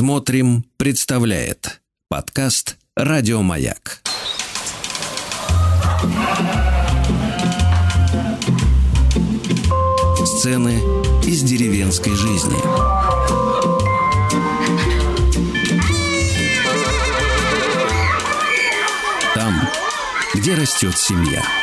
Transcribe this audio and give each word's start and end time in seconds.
Смотрим, 0.00 0.64
представляет 0.78 1.82
подкаст 2.08 2.78
Радиомаяк. 2.96 4.00
Сцены 10.24 10.80
из 11.22 11.42
деревенской 11.42 12.14
жизни. 12.14 12.56
Там, 19.34 19.68
где 20.32 20.54
растет 20.54 20.96
семья. 20.96 21.59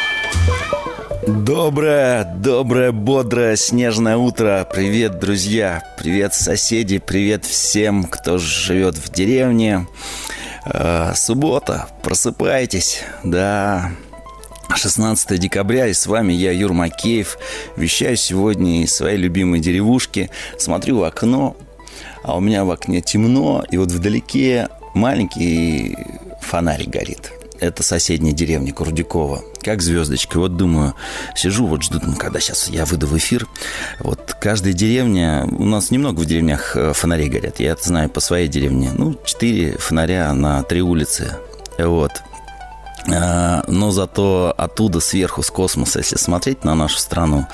Доброе, 1.27 2.23
доброе, 2.23 2.93
бодрое, 2.93 3.57
снежное 3.57 4.15
утро. 4.15 4.65
Привет, 4.73 5.19
друзья. 5.19 5.83
Привет, 5.99 6.33
соседи. 6.33 6.99
Привет 6.99 7.43
всем, 7.43 8.05
кто 8.05 8.37
живет 8.37 8.95
в 8.95 9.11
деревне. 9.11 9.87
Э, 10.65 11.11
суббота. 11.15 11.89
Просыпайтесь. 12.01 13.03
Да, 13.25 13.91
16 14.73 15.37
декабря, 15.37 15.87
и 15.87 15.93
с 15.93 16.07
вами 16.07 16.31
я, 16.31 16.53
Юр 16.53 16.71
Макеев. 16.71 17.37
Вещаю 17.75 18.15
сегодня 18.15 18.83
из 18.83 18.95
своей 18.95 19.17
любимой 19.17 19.59
деревушки. 19.59 20.29
Смотрю 20.57 20.99
в 20.99 21.03
окно, 21.03 21.57
а 22.23 22.37
у 22.37 22.39
меня 22.39 22.63
в 22.63 22.71
окне 22.71 23.01
темно, 23.01 23.65
и 23.69 23.75
вот 23.75 23.91
вдалеке 23.91 24.69
маленький 24.93 25.97
фонарик 26.39 26.87
горит 26.87 27.33
это 27.59 27.83
соседняя 27.83 28.33
деревня 28.33 28.73
Курдюкова. 28.73 29.43
Как 29.67 29.81
звездочка. 29.81 30.39
Вот 30.39 30.55
думаю, 30.55 30.93
сижу, 31.35 31.67
вот 31.67 31.83
жду, 31.83 31.99
ну, 32.01 32.15
когда 32.15 32.39
сейчас 32.39 32.69
я 32.69 32.85
выйду 32.85 33.05
в 33.05 33.17
эфир. 33.17 33.45
Вот 33.99 34.33
каждая 34.39 34.71
деревня, 34.71 35.45
у 35.45 35.65
нас 35.65 35.91
немного 35.91 36.21
в 36.21 36.25
деревнях 36.25 36.77
э, 36.77 36.93
фонарей 36.93 37.27
горят. 37.27 37.59
Я 37.59 37.71
это 37.71 37.83
знаю 37.83 38.09
по 38.09 38.21
своей 38.21 38.47
деревне. 38.47 38.91
Ну, 38.97 39.19
четыре 39.25 39.77
фонаря 39.77 40.33
на 40.33 40.63
три 40.63 40.81
улицы. 40.81 41.33
Вот. 41.77 42.13
А, 43.13 43.65
но 43.67 43.91
зато 43.91 44.55
оттуда 44.57 45.01
сверху, 45.01 45.43
с 45.43 45.49
космоса, 45.49 45.99
если 45.99 46.15
смотреть 46.15 46.63
на 46.63 46.73
нашу 46.73 46.97
страну, 46.97 47.45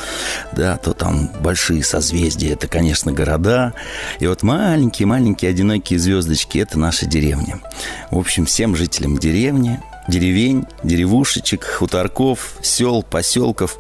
да, 0.52 0.78
то 0.78 0.94
там 0.94 1.32
большие 1.40 1.84
созвездия, 1.84 2.54
это, 2.54 2.68
конечно, 2.68 3.12
города. 3.12 3.74
И 4.20 4.28
вот 4.28 4.44
маленькие-маленькие 4.44 5.50
одинокие 5.50 5.98
звездочки– 5.98 6.58
это 6.60 6.78
наша 6.78 7.08
деревня. 7.08 7.60
В 8.12 8.20
общем, 8.20 8.46
всем 8.46 8.76
жителям 8.76 9.18
деревни 9.18 9.80
деревень, 10.08 10.66
деревушечек, 10.84 11.66
хуторков, 11.66 12.56
сел, 12.62 13.04
поселков, 13.04 13.80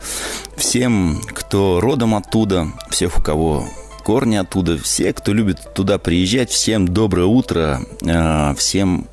всем, 0.55 1.21
кто 1.27 1.81
родом 1.81 2.15
оттуда, 2.15 2.67
всех, 2.89 3.19
у 3.19 3.21
кого 3.21 3.67
корни 4.03 4.35
оттуда, 4.35 4.77
все, 4.77 5.13
кто 5.13 5.33
любит 5.33 5.73
туда 5.73 5.97
приезжать, 5.97 6.49
всем 6.49 6.87
доброе 6.87 7.25
утро, 7.25 7.81
а, 8.05 8.53
всем 8.55 9.07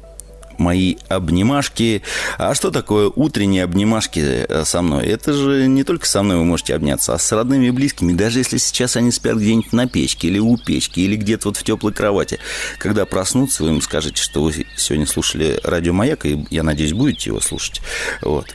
мои 0.61 0.97
обнимашки. 1.08 2.03
А 2.39 2.55
что 2.55 2.70
такое 2.70 3.11
утренние 3.14 3.64
обнимашки 3.64 4.20
э, 4.20 4.64
со 4.64 4.83
мной? 4.83 5.06
Это 5.06 5.33
же 5.33 5.66
не 5.66 5.83
только 5.83 6.06
со 6.06 6.22
мной 6.22 6.36
вы 6.36 6.44
можете 6.44 6.75
обняться, 6.75 7.14
а 7.14 7.19
с 7.19 7.33
родными 7.33 7.66
и 7.66 7.70
близкими. 7.70 8.12
Даже 8.12 8.39
если 8.39 8.58
сейчас 8.58 8.97
они 8.97 9.11
спят 9.11 9.36
где-нибудь 9.36 9.72
на 9.72 9.88
печке 9.88 10.28
или 10.28 10.38
у 10.38 10.56
печки, 10.56 11.00
или 11.00 11.16
где-то 11.16 11.48
вот 11.48 11.56
в 11.56 11.64
теплой 11.64 11.92
кровати. 11.92 12.38
Когда 12.78 13.05
проснутся, 13.06 13.64
вы 13.64 13.70
им 13.70 13.83
скажете, 13.83 14.22
что 14.22 14.42
вы 14.44 14.66
сегодня 14.77 15.06
слушали 15.06 15.58
радио 15.64 15.92
«Маяк», 15.92 16.27
и, 16.27 16.47
я 16.50 16.62
надеюсь, 16.62 16.92
будете 16.92 17.31
его 17.31 17.41
слушать. 17.41 17.81
Вот 18.22 18.47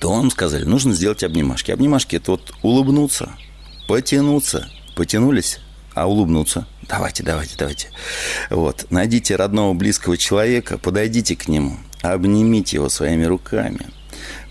то 0.00 0.10
вам 0.10 0.30
сказали, 0.30 0.64
нужно 0.64 0.94
сделать 0.94 1.22
обнимашки. 1.22 1.70
Обнимашки– 1.70 2.16
это 2.16 2.32
вот 2.32 2.54
улыбнуться, 2.62 3.32
потянуться. 3.86 4.70
Потянулись, 4.96 5.58
а 5.94 6.08
улыбнуться. 6.08 6.66
Давайте, 6.88 7.22
давайте, 7.22 7.54
давайте. 7.56 7.88
Вот. 8.50 8.86
Найдите 8.90 9.36
родного, 9.36 9.74
близкого 9.74 10.16
человека, 10.16 10.78
подойдите 10.78 11.36
к 11.36 11.48
нему, 11.48 11.78
обнимите 12.02 12.76
его 12.76 12.88
своими 12.88 13.24
руками, 13.24 13.86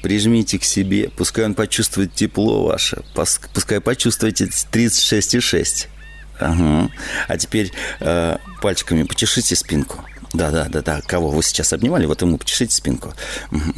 прижмите 0.01 0.59
к 0.59 0.63
себе, 0.63 1.09
пускай 1.09 1.45
он 1.45 1.53
почувствует 1.53 2.13
тепло 2.13 2.65
ваше, 2.65 3.03
пускай 3.53 3.81
почувствуете 3.81 4.45
36,6. 4.45 5.87
Ага. 6.39 6.89
А 7.27 7.37
теперь 7.37 7.71
э, 7.99 8.37
пальчиками 8.61 9.03
почешите 9.03 9.55
спинку. 9.55 10.03
Да, 10.33 10.49
да, 10.49 10.67
да, 10.67 10.81
да. 10.81 11.01
Кого 11.01 11.29
вы 11.29 11.43
сейчас 11.43 11.73
обнимали, 11.73 12.05
вот 12.05 12.21
ему 12.21 12.37
почешите 12.37 12.75
спинку. 12.75 13.13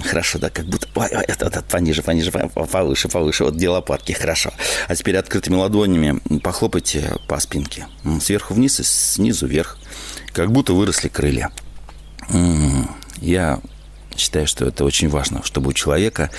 Хорошо, 0.05 0.39
да, 0.39 0.49
как 0.49 0.65
будто 0.65 0.87
ой, 0.95 1.07
ой, 1.11 1.23
это, 1.27 1.47
это, 1.47 1.61
пониже, 1.61 2.01
пониже, 2.01 2.31
повыше, 2.31 3.09
повыше. 3.09 3.43
Вот 3.43 3.55
где 3.55 3.69
лопатки, 3.69 4.13
хорошо. 4.13 4.51
А 4.87 4.95
теперь 4.95 5.17
открытыми 5.17 5.55
ладонями 5.55 6.19
похлопайте 6.39 7.13
по 7.27 7.39
спинке. 7.39 7.87
Сверху 8.21 8.53
вниз 8.53 8.79
и 8.79 8.83
снизу 8.83 9.47
вверх. 9.47 9.77
Как 10.33 10.51
будто 10.51 10.73
выросли 10.73 11.09
крылья. 11.09 11.51
Я 13.17 13.59
считаю, 14.17 14.47
что 14.47 14.65
это 14.65 14.85
очень 14.85 15.09
важно, 15.09 15.43
чтобы 15.43 15.69
у 15.69 15.73
человека, 15.73 16.29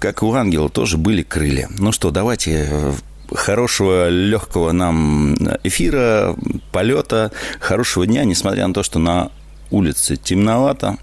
как 0.00 0.22
и 0.22 0.24
у 0.24 0.34
ангела, 0.34 0.68
тоже 0.68 0.98
были 0.98 1.22
крылья. 1.22 1.68
Ну 1.78 1.92
что, 1.92 2.10
давайте 2.10 2.66
э, 2.68 2.92
хорошего, 3.32 4.08
легкого 4.08 4.72
нам 4.72 5.34
эфира, 5.62 6.34
полета, 6.72 7.30
хорошего 7.60 8.06
дня, 8.06 8.24
несмотря 8.24 8.66
на 8.66 8.74
то, 8.74 8.82
что 8.82 8.98
на 8.98 9.30
улице 9.74 10.16
темновато. 10.16 10.96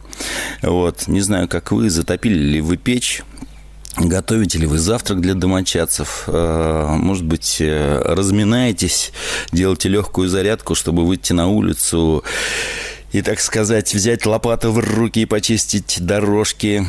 Вот. 0.61 1.07
Не 1.07 1.21
знаю, 1.21 1.47
как 1.47 1.71
вы, 1.71 1.89
затопили 1.89 2.39
ли 2.39 2.61
вы 2.61 2.77
печь, 2.77 3.23
Готовите 3.97 4.57
ли 4.57 4.65
вы 4.65 4.77
завтрак 4.79 5.19
для 5.19 5.33
домочадцев? 5.33 6.23
Э, 6.27 6.95
может 6.97 7.25
быть, 7.25 7.57
э, 7.59 8.01
разминаетесь, 8.05 9.11
делаете 9.51 9.89
легкую 9.89 10.29
зарядку, 10.29 10.75
чтобы 10.75 11.05
выйти 11.05 11.33
на 11.33 11.47
улицу 11.47 12.23
и, 13.11 13.21
так 13.21 13.41
сказать, 13.41 13.93
взять 13.93 14.25
лопату 14.25 14.71
в 14.71 14.79
руки 14.79 15.23
и 15.23 15.25
почистить 15.25 15.97
дорожки, 15.99 16.85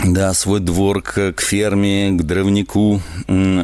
да, 0.00 0.34
свой 0.34 0.58
двор 0.58 1.02
к, 1.02 1.32
к 1.34 1.40
ферме, 1.40 2.10
к 2.10 2.22
дровнику. 2.22 3.00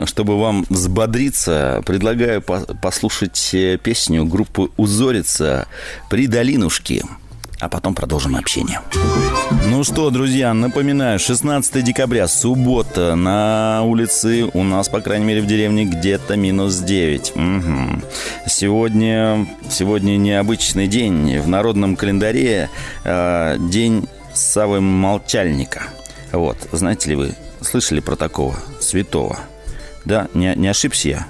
Чтобы 0.04 0.38
вам 0.38 0.64
взбодриться, 0.68 1.82
предлагаю 1.84 2.40
послушать 2.40 3.50
э, 3.52 3.78
песню 3.82 4.24
группы 4.24 4.70
«Узорица» 4.76 5.66
«При 6.08 6.28
долинушке» 6.28 7.02
а 7.60 7.69
потом 7.69 7.94
продолжим 7.94 8.37
общение. 8.37 8.81
Ну 9.66 9.84
что, 9.84 10.10
друзья, 10.10 10.54
напоминаю, 10.54 11.19
16 11.19 11.84
декабря, 11.84 12.26
суббота, 12.28 13.15
на 13.15 13.82
улице 13.84 14.48
у 14.53 14.62
нас, 14.62 14.88
по 14.88 15.00
крайней 15.00 15.26
мере, 15.26 15.43
в 15.43 15.47
деревне 15.47 15.84
где-то 15.84 16.37
минус 16.37 16.76
9. 16.76 17.32
Угу. 17.37 18.03
Сегодня, 18.47 19.47
сегодня 19.69 20.16
необычный 20.16 20.87
день. 20.87 21.38
В 21.38 21.48
народном 21.48 21.97
календаре 21.97 22.71
э, 23.04 23.56
день 23.59 24.09
Савы 24.34 24.81
Молчальника. 24.81 25.82
Вот, 26.32 26.56
знаете 26.72 27.10
ли 27.10 27.16
вы, 27.16 27.34
слышали 27.60 28.00
про 28.00 28.16
такого 28.16 28.56
святого? 28.81 29.38
Да, 30.04 30.28
не, 30.34 30.54
не 30.56 30.69
ошибся 30.69 31.09
я? 31.09 31.27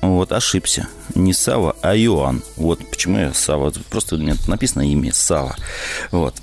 Вот, 0.00 0.32
ошибся. 0.32 0.88
Не 1.14 1.32
Сава, 1.32 1.76
а 1.82 1.96
Иоанн. 1.96 2.42
Вот 2.56 2.78
почему 2.88 3.18
я 3.18 3.32
Сава. 3.34 3.72
Просто 3.90 4.16
нет, 4.16 4.48
написано 4.48 4.82
имя 4.90 5.12
Сава. 5.12 5.56
Вот. 6.10 6.34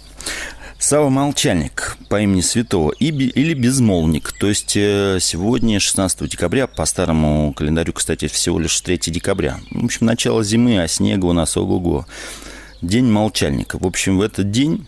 Сава 0.78 1.10
Молчальник 1.10 1.98
по 2.08 2.22
имени 2.22 2.40
Святого 2.40 2.92
или 2.92 3.54
Безмолвник. 3.54 4.32
То 4.32 4.48
есть 4.48 4.78
э, 4.78 5.18
сегодня, 5.20 5.78
16 5.78 6.30
декабря, 6.30 6.68
по 6.68 6.86
старому 6.86 7.54
календарю, 7.54 7.92
кстати, 7.92 8.30
всего 8.30 8.60
лишь 8.60 8.80
3 8.80 8.98
декабря. 9.08 9.60
В 9.72 9.84
общем, 9.84 10.06
начало 10.06 10.42
зимы, 10.42 10.82
а 10.82 10.88
снега 10.88 11.26
у 11.26 11.34
нас 11.34 11.58
ого-го. 11.58 12.06
День 12.82 13.12
Молчальника. 13.12 13.78
В 13.78 13.86
общем, 13.86 14.18
в 14.18 14.22
этот 14.22 14.52
день, 14.52 14.88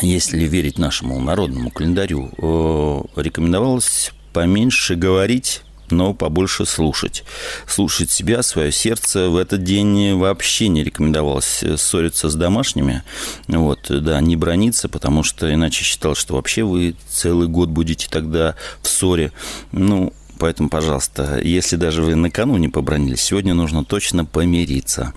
если 0.00 0.44
верить 0.44 0.78
нашему 0.78 1.20
народному 1.20 1.70
календарю, 1.70 2.30
э, 2.38 3.20
рекомендовалось 3.20 4.12
поменьше 4.32 4.94
говорить 4.94 5.62
но 5.92 6.14
побольше 6.14 6.66
слушать. 6.66 7.24
Слушать 7.66 8.10
себя, 8.10 8.42
свое 8.42 8.72
сердце. 8.72 9.28
В 9.28 9.36
этот 9.36 9.62
день 9.62 10.14
вообще 10.14 10.68
не 10.68 10.84
рекомендовалось 10.84 11.64
ссориться 11.76 12.28
с 12.28 12.34
домашними. 12.34 13.02
Вот, 13.46 13.86
да, 13.88 14.20
не 14.20 14.36
брониться, 14.36 14.88
потому 14.88 15.22
что 15.22 15.52
иначе 15.52 15.84
считал, 15.84 16.14
что 16.14 16.34
вообще 16.34 16.64
вы 16.64 16.94
целый 17.08 17.48
год 17.48 17.68
будете 17.68 18.08
тогда 18.08 18.54
в 18.82 18.88
ссоре. 18.88 19.32
Ну, 19.72 20.12
Поэтому, 20.38 20.68
пожалуйста, 20.68 21.40
если 21.42 21.76
даже 21.76 22.02
вы 22.02 22.14
накануне 22.14 22.68
побронились, 22.68 23.20
сегодня 23.20 23.54
нужно 23.54 23.84
точно 23.84 24.24
помириться. 24.24 25.12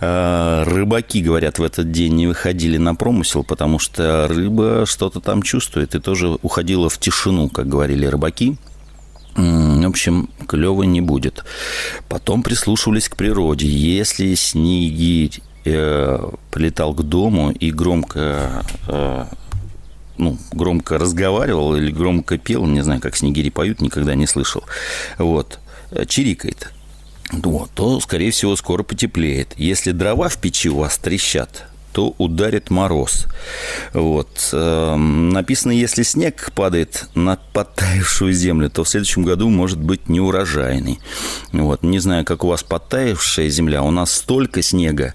А, 0.00 0.64
рыбаки, 0.64 1.22
говорят, 1.22 1.58
в 1.58 1.62
этот 1.62 1.90
день 1.90 2.14
не 2.14 2.26
выходили 2.26 2.76
на 2.76 2.94
промысел, 2.94 3.44
потому 3.44 3.78
что 3.78 4.28
рыба 4.28 4.84
что-то 4.86 5.20
там 5.20 5.42
чувствует 5.42 5.94
и 5.94 6.00
тоже 6.00 6.38
уходила 6.42 6.90
в 6.90 6.98
тишину, 6.98 7.48
как 7.48 7.68
говорили 7.68 8.06
рыбаки. 8.06 8.56
В 9.38 9.86
общем, 9.86 10.28
клево 10.48 10.82
не 10.82 11.00
будет. 11.00 11.44
Потом 12.08 12.42
прислушивались 12.42 13.08
к 13.08 13.14
природе. 13.14 13.68
Если 13.68 14.34
снегирь 14.34 15.40
э, 15.64 16.30
прилетал 16.50 16.92
к 16.92 17.02
дому 17.04 17.52
и 17.52 17.70
громко 17.70 18.64
э, 18.88 19.26
ну, 20.16 20.36
громко 20.50 20.98
разговаривал 20.98 21.76
или 21.76 21.92
громко 21.92 22.36
пел, 22.36 22.66
не 22.66 22.82
знаю, 22.82 23.00
как 23.00 23.14
снегири 23.14 23.50
поют, 23.50 23.80
никогда 23.80 24.16
не 24.16 24.26
слышал. 24.26 24.64
Вот. 25.18 25.60
Чирикает. 26.08 26.72
вот, 27.30 27.70
то, 27.70 28.00
скорее 28.00 28.32
всего, 28.32 28.56
скоро 28.56 28.82
потеплеет. 28.82 29.54
Если 29.56 29.92
дрова 29.92 30.28
в 30.28 30.38
печи 30.38 30.68
у 30.68 30.78
вас 30.78 30.98
трещат, 30.98 31.68
то 31.92 32.14
ударит 32.18 32.70
мороз. 32.70 33.26
Вот. 33.92 34.50
Эм, 34.52 35.30
написано, 35.30 35.72
если 35.72 36.02
снег 36.02 36.52
падает 36.54 37.08
на 37.14 37.36
подтаявшую 37.52 38.32
землю, 38.32 38.70
то 38.70 38.84
в 38.84 38.88
следующем 38.88 39.24
году 39.24 39.48
может 39.48 39.78
быть 39.80 40.08
неурожайный. 40.08 41.00
Вот. 41.52 41.82
Не 41.82 41.98
знаю, 41.98 42.24
как 42.24 42.44
у 42.44 42.48
вас 42.48 42.62
подтаявшая 42.62 43.48
земля, 43.48 43.82
у 43.82 43.90
нас 43.90 44.12
столько 44.12 44.62
снега. 44.62 45.14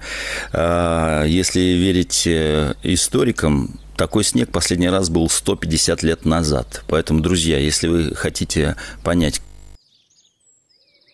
А, 0.51 1.23
если 1.23 1.59
верить 1.59 2.23
э, 2.25 2.73
историкам, 2.83 3.79
такой 3.95 4.23
снег 4.23 4.49
последний 4.51 4.89
раз 4.89 5.09
был 5.09 5.29
150 5.29 6.03
лет 6.03 6.25
назад. 6.25 6.83
Поэтому, 6.87 7.21
друзья, 7.21 7.59
если 7.59 7.87
вы 7.87 8.15
хотите 8.15 8.75
понять, 9.03 9.41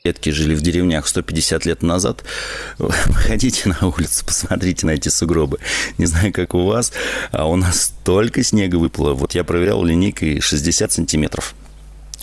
предки 0.10 0.32
жили 0.32 0.56
в 0.56 0.62
деревнях 0.62 1.08
150 1.08 1.66
лет 1.66 1.84
назад, 1.84 2.24
выходите 2.80 3.70
на 3.70 3.90
улицу, 3.90 4.26
посмотрите 4.26 4.88
на 4.88 4.92
эти 4.92 5.10
сугробы. 5.10 5.60
Не 6.00 6.08
знаю, 6.08 6.34
как 6.34 6.56
у 6.56 6.66
вас, 6.66 6.92
а 7.32 7.46
у 7.48 7.56
нас 7.56 7.84
столько 7.84 8.42
снега 8.42 8.78
выпало. 8.78 9.14
Вот 9.14 9.36
я 9.36 9.44
проверял 9.44 9.84
линейкой 9.84 10.42
60 10.42 10.92
сантиметров. 10.92 11.54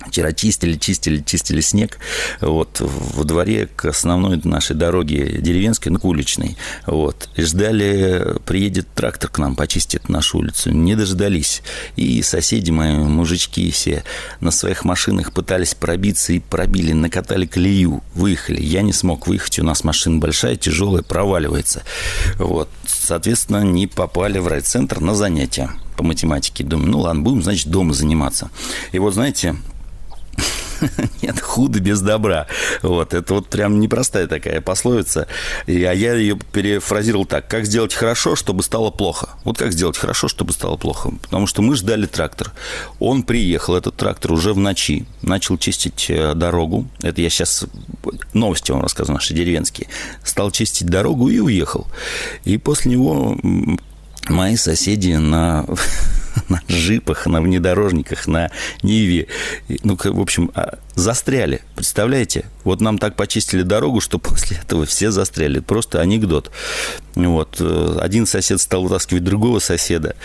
Вчера 0.08 0.32
чистили, 0.32 0.76
чистили, 0.76 1.22
чистили 1.22 1.60
снег. 1.60 1.98
Вот 2.40 2.80
во 2.80 3.24
дворе 3.24 3.68
к 3.74 3.86
основной 3.86 4.40
нашей 4.44 4.76
дороге 4.76 5.38
деревенской, 5.40 5.92
ну, 5.92 5.98
уличной. 6.02 6.56
Вот. 6.86 7.28
И 7.36 7.42
ждали, 7.42 8.36
приедет 8.44 8.86
трактор 8.94 9.30
к 9.30 9.38
нам, 9.38 9.56
почистит 9.56 10.08
нашу 10.08 10.38
улицу. 10.38 10.70
Не 10.72 10.94
дождались. 10.94 11.62
И 11.96 12.22
соседи 12.22 12.70
мои, 12.70 12.96
мужички 12.96 13.70
все 13.70 14.04
на 14.40 14.50
своих 14.50 14.84
машинах 14.84 15.32
пытались 15.32 15.74
пробиться 15.74 16.32
и 16.32 16.38
пробили, 16.38 16.92
накатали 16.92 17.46
колею, 17.46 18.02
выехали. 18.14 18.62
Я 18.62 18.82
не 18.82 18.92
смог 18.92 19.26
выехать, 19.26 19.58
у 19.58 19.64
нас 19.64 19.84
машина 19.84 20.18
большая, 20.18 20.56
тяжелая, 20.56 21.02
проваливается. 21.02 21.82
Вот. 22.38 22.68
Соответственно, 22.86 23.62
не 23.62 23.86
попали 23.86 24.38
в 24.38 24.46
райцентр 24.46 25.00
на 25.00 25.14
занятия 25.14 25.70
по 25.96 26.04
математике. 26.04 26.64
Думаю, 26.64 26.90
ну 26.90 27.00
ладно, 27.00 27.22
будем, 27.22 27.42
значит, 27.42 27.68
дома 27.68 27.94
заниматься. 27.94 28.50
И 28.92 28.98
вот, 28.98 29.14
знаете, 29.14 29.56
Нет 31.22 31.40
худо 31.40 31.80
без 31.80 32.00
добра. 32.00 32.46
Вот, 32.82 33.14
это 33.14 33.34
вот 33.34 33.48
прям 33.48 33.80
непростая 33.80 34.26
такая 34.26 34.60
пословица. 34.60 35.26
И, 35.66 35.82
а 35.84 35.92
я 35.92 36.14
ее 36.14 36.38
перефразировал 36.52 37.24
так. 37.24 37.48
Как 37.48 37.66
сделать 37.66 37.94
хорошо, 37.94 38.36
чтобы 38.36 38.62
стало 38.62 38.90
плохо? 38.90 39.30
Вот 39.44 39.58
как 39.58 39.72
сделать 39.72 39.96
хорошо, 39.96 40.28
чтобы 40.28 40.52
стало 40.52 40.76
плохо? 40.76 41.12
Потому 41.22 41.46
что 41.46 41.62
мы 41.62 41.76
ждали 41.76 42.06
трактор. 42.06 42.52
Он 42.98 43.22
приехал, 43.22 43.76
этот 43.76 43.96
трактор, 43.96 44.32
уже 44.32 44.52
в 44.52 44.58
ночи. 44.58 45.06
Начал 45.22 45.58
чистить 45.58 46.06
э, 46.08 46.34
дорогу. 46.34 46.86
Это 47.00 47.20
я 47.20 47.30
сейчас 47.30 47.64
новости 48.34 48.70
вам 48.70 48.82
рассказываю, 48.82 49.16
наши 49.16 49.34
деревенские. 49.34 49.88
Стал 50.24 50.50
чистить 50.50 50.88
дорогу 50.88 51.28
и 51.28 51.38
уехал. 51.38 51.86
И 52.44 52.58
после 52.58 52.92
него 52.92 53.38
мои 54.28 54.56
соседи 54.56 55.12
на 55.12 55.64
на 56.48 56.60
джипах, 56.68 57.26
на 57.26 57.40
внедорожниках, 57.40 58.26
на 58.26 58.50
Ниве. 58.82 59.28
Ну, 59.82 59.96
в 59.96 60.20
общем, 60.20 60.50
а, 60.54 60.78
застряли. 60.94 61.62
Представляете? 61.74 62.46
Вот 62.64 62.80
нам 62.80 62.98
так 62.98 63.16
почистили 63.16 63.62
дорогу, 63.62 64.00
что 64.00 64.18
после 64.18 64.58
этого 64.58 64.86
все 64.86 65.10
застряли. 65.10 65.60
Просто 65.60 66.00
анекдот. 66.00 66.50
Вот. 67.14 67.56
Э, 67.60 67.98
один 68.00 68.26
сосед 68.26 68.60
стал 68.60 68.82
вытаскивать 68.82 69.24
другого 69.24 69.58
соседа 69.58 70.16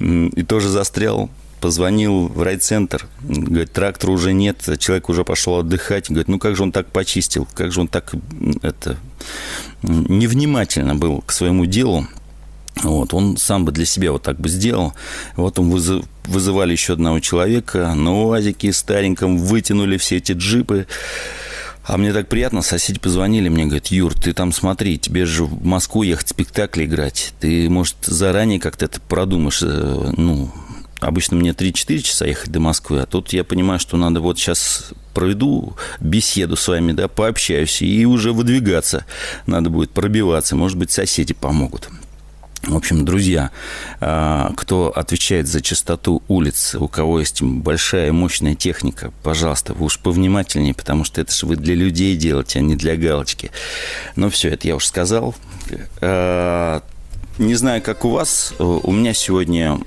и 0.00 0.42
тоже 0.42 0.68
застрял 0.68 1.30
позвонил 1.60 2.28
в 2.28 2.40
райцентр, 2.42 3.08
говорит, 3.20 3.72
трактора 3.72 4.12
уже 4.12 4.32
нет, 4.32 4.62
человек 4.78 5.08
уже 5.08 5.24
пошел 5.24 5.58
отдыхать, 5.58 6.08
говорит, 6.08 6.28
ну 6.28 6.38
как 6.38 6.54
же 6.54 6.62
он 6.62 6.70
так 6.70 6.86
почистил, 6.86 7.48
как 7.52 7.72
же 7.72 7.80
он 7.80 7.88
так 7.88 8.14
это 8.62 8.96
невнимательно 9.82 10.94
был 10.94 11.20
к 11.20 11.32
своему 11.32 11.66
делу, 11.66 12.06
вот, 12.82 13.14
он 13.14 13.36
сам 13.36 13.64
бы 13.64 13.72
для 13.72 13.84
себя 13.84 14.12
вот 14.12 14.22
так 14.22 14.38
бы 14.40 14.48
сделал. 14.48 14.94
Вот 15.36 15.58
он 15.58 15.70
вызыв, 15.70 16.04
вызывали 16.24 16.72
еще 16.72 16.94
одного 16.94 17.20
человека 17.20 17.94
на 17.94 18.12
УАЗике 18.12 18.72
стареньком, 18.72 19.38
вытянули 19.38 19.96
все 19.96 20.16
эти 20.18 20.32
джипы. 20.32 20.86
А 21.84 21.96
мне 21.96 22.12
так 22.12 22.28
приятно, 22.28 22.60
соседи 22.60 23.00
позвонили 23.00 23.48
мне, 23.48 23.64
говорят, 23.64 23.86
Юр, 23.86 24.14
ты 24.14 24.34
там 24.34 24.52
смотри, 24.52 24.98
тебе 24.98 25.24
же 25.24 25.44
в 25.44 25.64
Москву 25.64 26.02
ехать 26.02 26.28
спектакль 26.28 26.84
играть. 26.84 27.32
Ты, 27.40 27.70
может, 27.70 27.96
заранее 28.02 28.60
как-то 28.60 28.84
это 28.84 29.00
продумаешь, 29.00 29.62
э, 29.62 30.12
ну, 30.16 30.52
Обычно 31.00 31.36
мне 31.36 31.50
3-4 31.50 31.98
часа 32.00 32.26
ехать 32.26 32.50
до 32.50 32.58
Москвы, 32.58 33.00
а 33.00 33.06
тут 33.06 33.32
я 33.32 33.44
понимаю, 33.44 33.78
что 33.78 33.96
надо 33.96 34.20
вот 34.20 34.36
сейчас 34.36 34.90
проведу 35.14 35.76
беседу 36.00 36.56
с 36.56 36.66
вами, 36.66 36.90
да, 36.90 37.06
пообщаюсь, 37.06 37.82
и 37.82 38.04
уже 38.04 38.32
выдвигаться 38.32 39.04
надо 39.46 39.70
будет, 39.70 39.90
пробиваться. 39.90 40.56
Может 40.56 40.76
быть, 40.76 40.90
соседи 40.90 41.34
помогут. 41.34 41.88
В 42.64 42.76
общем, 42.76 43.04
друзья, 43.04 43.50
а, 44.00 44.52
кто 44.56 44.90
отвечает 44.94 45.46
за 45.46 45.60
чистоту 45.60 46.22
улиц, 46.28 46.74
у 46.74 46.88
кого 46.88 47.20
есть 47.20 47.40
большая 47.40 48.12
мощная 48.12 48.56
техника, 48.56 49.12
пожалуйста, 49.22 49.74
вы 49.74 49.86
уж 49.86 49.98
повнимательнее, 49.98 50.74
потому 50.74 51.04
что 51.04 51.20
это 51.20 51.32
же 51.32 51.46
вы 51.46 51.56
для 51.56 51.74
людей 51.74 52.16
делаете, 52.16 52.58
а 52.58 52.62
не 52.62 52.74
для 52.74 52.96
галочки. 52.96 53.52
Ну 54.16 54.28
все, 54.28 54.50
это 54.50 54.66
я 54.66 54.76
уж 54.76 54.86
сказал. 54.86 55.34
А, 56.00 56.82
не 57.38 57.54
знаю, 57.54 57.80
как 57.80 58.04
у 58.04 58.10
вас, 58.10 58.52
у 58.58 58.90
меня 58.90 59.14
сегодня 59.14 59.78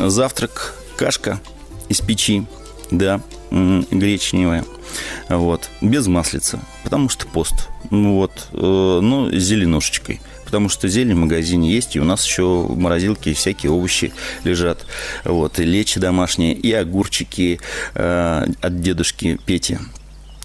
завтрак, 0.00 0.74
кашка 0.96 1.40
из 1.88 2.00
печи, 2.00 2.44
да, 2.90 3.20
гречневая, 3.50 4.64
вот, 5.28 5.70
без 5.80 6.08
маслица, 6.08 6.58
потому 6.82 7.08
что 7.08 7.26
пост, 7.26 7.68
вот, 7.90 8.48
э, 8.52 8.56
ну, 9.02 9.30
с 9.30 9.42
зеленушечкой– 9.42 10.20
потому 10.52 10.68
что 10.68 10.86
зелень 10.86 11.14
в 11.14 11.20
магазине 11.20 11.72
есть, 11.72 11.96
и 11.96 12.00
у 12.00 12.04
нас 12.04 12.26
еще 12.26 12.42
в 12.42 12.76
морозилке 12.76 13.32
всякие 13.32 13.72
овощи 13.72 14.12
лежат. 14.44 14.84
Вот, 15.24 15.58
и 15.58 15.64
лечи 15.64 15.98
домашние, 15.98 16.52
и 16.52 16.70
огурчики 16.74 17.58
э, 17.94 18.46
от 18.60 18.80
дедушки 18.82 19.40
Пети 19.46 19.78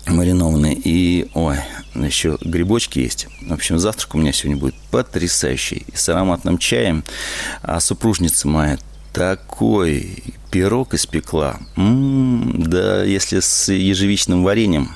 маринованные. 0.05 0.75
И, 0.81 1.27
ой, 1.33 1.57
еще 1.93 2.37
грибочки 2.39 2.99
есть. 2.99 3.27
В 3.41 3.51
общем, 3.51 3.79
завтрак 3.79 4.15
у 4.15 4.17
меня 4.17 4.31
сегодня 4.31 4.57
будет 4.57 4.75
потрясающий. 4.91 5.85
И 5.91 5.97
с 5.97 6.07
ароматным 6.07 6.57
чаем. 6.57 7.03
А 7.61 7.81
супружница 7.81 8.47
моя 8.47 8.77
такой 9.11 10.23
пирог 10.51 10.93
испекла. 10.93 11.59
М-м, 11.75 12.63
да, 12.63 13.03
если 13.03 13.41
с 13.41 13.73
ежевичным 13.73 14.45
вареньем. 14.45 14.89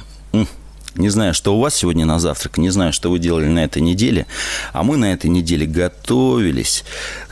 Не 0.95 1.09
знаю, 1.09 1.33
что 1.33 1.55
у 1.55 1.59
вас 1.59 1.75
сегодня 1.75 2.05
на 2.05 2.19
завтрак, 2.19 2.57
не 2.57 2.69
знаю, 2.69 2.91
что 2.91 3.09
вы 3.09 3.19
делали 3.19 3.47
на 3.47 3.63
этой 3.63 3.81
неделе, 3.81 4.25
а 4.73 4.83
мы 4.83 4.97
на 4.97 5.13
этой 5.13 5.29
неделе 5.29 5.65
готовились 5.65 6.83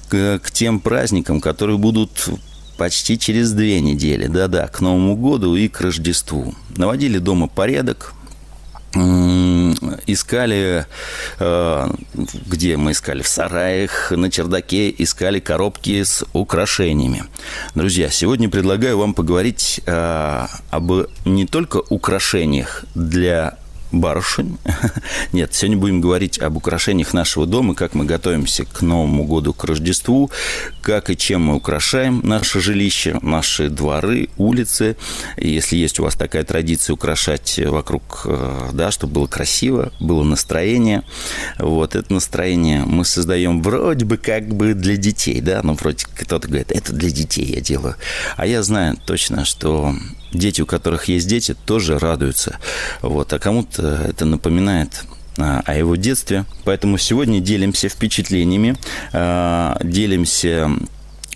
к, 0.07 0.39
к 0.39 0.51
тем 0.51 0.79
праздникам, 0.79 1.41
которые 1.41 1.77
будут 1.77 2.29
почти 2.77 3.19
через 3.19 3.51
две 3.51 3.81
недели, 3.81 4.27
да-да, 4.27 4.67
к 4.67 4.79
Новому 4.79 5.17
году 5.17 5.55
и 5.55 5.67
к 5.67 5.81
Рождеству. 5.81 6.55
Наводили 6.77 7.17
дома 7.17 7.47
порядок, 7.47 8.13
искали, 8.93 10.85
э, 11.39 11.87
где 12.47 12.77
мы 12.77 12.91
искали, 12.91 13.21
в 13.21 13.27
сараях, 13.27 14.11
на 14.11 14.31
чердаке 14.31 14.93
искали 14.97 15.39
коробки 15.39 16.03
с 16.03 16.25
украшениями. 16.33 17.23
Друзья, 17.75 18.09
сегодня 18.09 18.49
предлагаю 18.49 18.97
вам 18.97 19.13
поговорить 19.13 19.81
э, 19.85 20.47
об 20.71 20.91
не 21.25 21.45
только 21.45 21.81
украшениях 21.89 22.85
для 22.95 23.57
барышень. 23.91 24.57
Нет, 25.31 25.53
сегодня 25.53 25.77
будем 25.77 26.01
говорить 26.01 26.39
об 26.39 26.57
украшениях 26.57 27.13
нашего 27.13 27.45
дома, 27.45 27.75
как 27.75 27.93
мы 27.93 28.05
готовимся 28.05 28.65
к 28.65 28.81
Новому 28.81 29.25
году, 29.25 29.53
к 29.53 29.63
Рождеству, 29.63 30.29
как 30.81 31.09
и 31.09 31.17
чем 31.17 31.45
мы 31.45 31.55
украшаем 31.55 32.21
наше 32.23 32.59
жилище, 32.59 33.19
наши 33.21 33.69
дворы, 33.69 34.29
улицы. 34.37 34.95
И 35.37 35.49
если 35.49 35.75
есть 35.75 35.99
у 35.99 36.03
вас 36.03 36.15
такая 36.15 36.43
традиция 36.43 36.93
украшать 36.93 37.59
вокруг, 37.65 38.23
э, 38.25 38.69
да, 38.73 38.91
чтобы 38.91 39.13
было 39.13 39.27
красиво, 39.27 39.91
было 39.99 40.23
настроение. 40.23 41.03
Вот 41.57 41.95
это 41.95 42.13
настроение 42.13 42.83
мы 42.85 43.05
создаем 43.05 43.61
вроде 43.61 44.05
бы 44.05 44.17
как 44.17 44.47
бы 44.47 44.73
для 44.73 44.97
детей, 44.97 45.41
да, 45.41 45.61
ну 45.63 45.73
вроде 45.73 46.05
кто-то 46.15 46.47
говорит, 46.47 46.71
это 46.71 46.93
для 46.93 47.09
детей 47.09 47.45
я 47.45 47.61
делаю. 47.61 47.95
А 48.37 48.45
я 48.45 48.63
знаю 48.63 48.97
точно, 49.05 49.45
что 49.45 49.95
дети, 50.31 50.61
у 50.61 50.65
которых 50.65 51.05
есть 51.05 51.27
дети, 51.27 51.55
тоже 51.65 51.99
радуются. 51.99 52.57
Вот. 53.01 53.33
А 53.33 53.39
кому-то 53.39 54.05
это 54.07 54.25
напоминает 54.25 55.03
а, 55.37 55.61
о 55.65 55.75
его 55.75 55.95
детстве. 55.95 56.45
Поэтому 56.65 56.97
сегодня 56.97 57.39
делимся 57.39 57.89
впечатлениями, 57.89 58.77
а, 59.13 59.79
делимся 59.83 60.69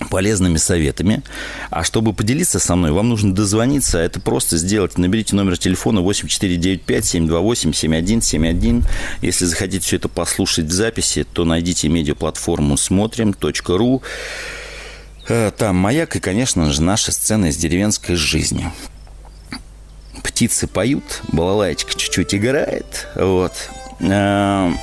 полезными 0.09 0.57
советами. 0.57 1.21
А 1.69 1.83
чтобы 1.83 2.13
поделиться 2.13 2.57
со 2.59 2.75
мной, 2.75 2.91
вам 2.91 3.09
нужно 3.09 3.33
дозвониться. 3.33 3.97
Это 3.99 4.19
просто 4.19 4.57
сделать. 4.57 4.97
Наберите 4.97 5.35
номер 5.35 5.57
телефона 5.57 5.99
8495-728-7171. 5.99 8.83
Если 9.21 9.45
захотите 9.45 9.85
все 9.85 9.97
это 9.97 10.09
послушать 10.09 10.65
в 10.65 10.71
записи, 10.71 11.27
то 11.31 11.45
найдите 11.45 11.89
медиаплатформу 11.89 12.75
смотрим.ру. 12.77 14.01
Э, 15.27 15.51
там 15.55 15.77
маяк 15.77 16.15
и, 16.15 16.19
конечно 16.19 16.71
же, 16.71 16.81
наши 16.81 17.11
сцены 17.11 17.47
из 17.47 17.57
деревенской 17.57 18.15
жизни. 18.15 18.71
птицы 20.23 20.67
поют, 20.67 21.21
балалайчика 21.31 21.97
чуть-чуть 21.97 22.35
играет, 22.35 23.07
вот. 23.15 23.53
А, 24.01 24.73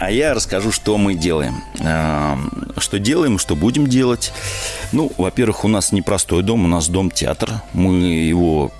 а 0.00 0.10
я 0.10 0.34
расскажу, 0.34 0.72
что 0.72 0.98
мы 0.98 1.14
делаем. 1.14 1.62
А, 1.80 2.38
что 2.78 2.98
делаем, 2.98 3.38
что 3.38 3.54
будем 3.54 3.86
делать. 3.86 4.32
Ну, 4.92 5.12
во-первых, 5.18 5.64
у 5.64 5.68
нас 5.68 5.92
непростой 5.92 6.42
дом, 6.42 6.64
у 6.64 6.68
нас 6.68 6.88
дом-театр. 6.88 7.60
Мы 7.72 8.06
его 8.24 8.72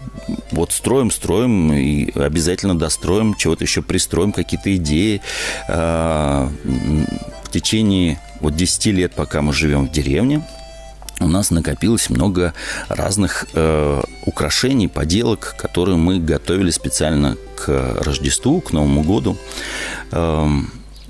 вот 0.50 0.72
строим, 0.72 1.10
строим 1.10 1.72
и 1.72 2.10
обязательно 2.18 2.76
достроим, 2.76 3.34
чего-то 3.34 3.64
еще 3.64 3.82
пристроим, 3.82 4.32
какие-то 4.32 4.74
идеи. 4.76 5.20
В 5.68 6.50
течение 7.50 8.18
вот 8.40 8.56
10 8.56 8.86
лет, 8.86 9.12
пока 9.14 9.42
мы 9.42 9.52
живем 9.52 9.86
в 9.86 9.92
деревне, 9.92 10.42
у 11.20 11.28
нас 11.28 11.50
накопилось 11.50 12.10
много 12.10 12.54
разных 12.88 13.46
э, 13.54 14.02
украшений, 14.24 14.88
поделок, 14.88 15.54
которые 15.58 15.96
мы 15.96 16.20
готовили 16.20 16.70
специально 16.70 17.36
к 17.56 17.96
Рождеству, 18.00 18.60
к 18.60 18.72
Новому 18.72 19.02
году. 19.02 19.36
Э, 20.12 20.48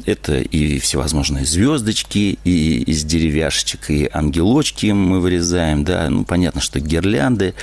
это 0.09 0.39
и 0.39 0.79
всевозможные 0.79 1.45
звездочки, 1.45 2.39
и 2.45 2.83
из 2.83 3.05
деревяшечек, 3.05 3.91
и 3.91 4.09
ангелочки 4.11 4.87
мы 4.87 5.21
вырезаем, 5.21 5.85
да, 5.85 6.09
ну, 6.09 6.25
понятно, 6.25 6.61
что 6.61 6.81
гирлянды. 6.81 7.55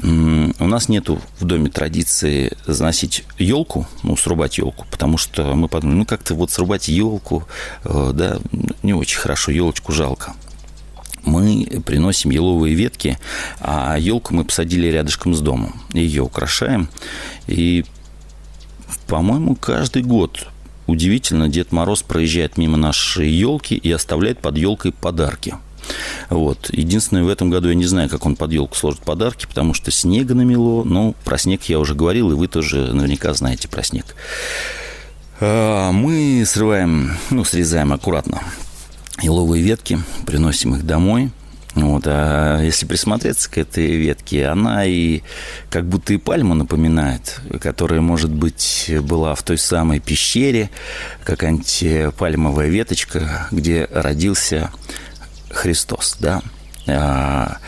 У 0.00 0.66
нас 0.66 0.88
нету 0.88 1.20
в 1.40 1.44
доме 1.44 1.68
традиции 1.68 2.52
заносить 2.66 3.24
елку, 3.38 3.88
ну, 4.04 4.16
срубать 4.16 4.58
елку, 4.58 4.86
потому 4.90 5.18
что 5.18 5.54
мы 5.54 5.68
подумали, 5.68 5.98
ну, 5.98 6.06
как-то 6.06 6.34
вот 6.34 6.50
срубать 6.50 6.88
елку, 6.88 7.44
э, 7.84 8.12
да, 8.14 8.38
не 8.82 8.94
очень 8.94 9.18
хорошо, 9.18 9.50
елочку 9.50 9.92
жалко 9.92 10.34
мы 11.24 11.82
приносим 11.84 12.30
еловые 12.30 12.74
ветки, 12.74 13.18
а 13.60 13.96
елку 13.98 14.34
мы 14.34 14.44
посадили 14.44 14.88
рядышком 14.88 15.34
с 15.34 15.40
домом. 15.40 15.80
Ее 15.92 16.22
украшаем. 16.22 16.88
И, 17.46 17.84
по-моему, 19.06 19.54
каждый 19.54 20.02
год 20.02 20.46
удивительно, 20.90 21.48
Дед 21.48 21.72
Мороз 21.72 22.02
проезжает 22.02 22.58
мимо 22.58 22.76
нашей 22.76 23.30
елки 23.30 23.74
и 23.74 23.90
оставляет 23.90 24.38
под 24.38 24.58
елкой 24.58 24.92
подарки. 24.92 25.54
Вот. 26.28 26.70
Единственное, 26.70 27.24
в 27.24 27.28
этом 27.28 27.50
году 27.50 27.68
я 27.68 27.74
не 27.74 27.86
знаю, 27.86 28.08
как 28.08 28.26
он 28.26 28.36
под 28.36 28.52
елку 28.52 28.76
сложит 28.76 29.00
подарки, 29.00 29.46
потому 29.46 29.74
что 29.74 29.90
снега 29.90 30.34
намело. 30.34 30.84
Ну, 30.84 31.14
про 31.24 31.38
снег 31.38 31.62
я 31.64 31.78
уже 31.78 31.94
говорил, 31.94 32.30
и 32.30 32.34
вы 32.34 32.48
тоже 32.48 32.92
наверняка 32.92 33.32
знаете 33.34 33.68
про 33.68 33.82
снег. 33.82 34.14
А, 35.40 35.90
мы 35.90 36.44
срываем, 36.46 37.16
ну, 37.30 37.44
срезаем 37.44 37.92
аккуратно 37.92 38.42
еловые 39.22 39.62
ветки, 39.62 39.98
приносим 40.26 40.74
их 40.74 40.86
домой. 40.86 41.30
Вот, 41.74 42.02
а 42.06 42.60
если 42.60 42.84
присмотреться 42.84 43.48
к 43.48 43.56
этой 43.56 43.94
ветке, 43.94 44.46
она 44.46 44.84
и 44.84 45.22
как 45.70 45.86
будто 45.86 46.12
и 46.12 46.16
пальму 46.16 46.54
напоминает, 46.54 47.40
которая, 47.60 48.00
может 48.00 48.32
быть, 48.32 48.90
была 49.02 49.36
в 49.36 49.42
той 49.44 49.56
самой 49.56 50.00
пещере, 50.00 50.68
какая-нибудь 51.22 52.14
пальмовая 52.16 52.68
веточка, 52.68 53.46
где 53.52 53.88
родился 53.92 54.70
Христос, 55.50 56.16
да. 56.18 56.42
А, 56.88 57.58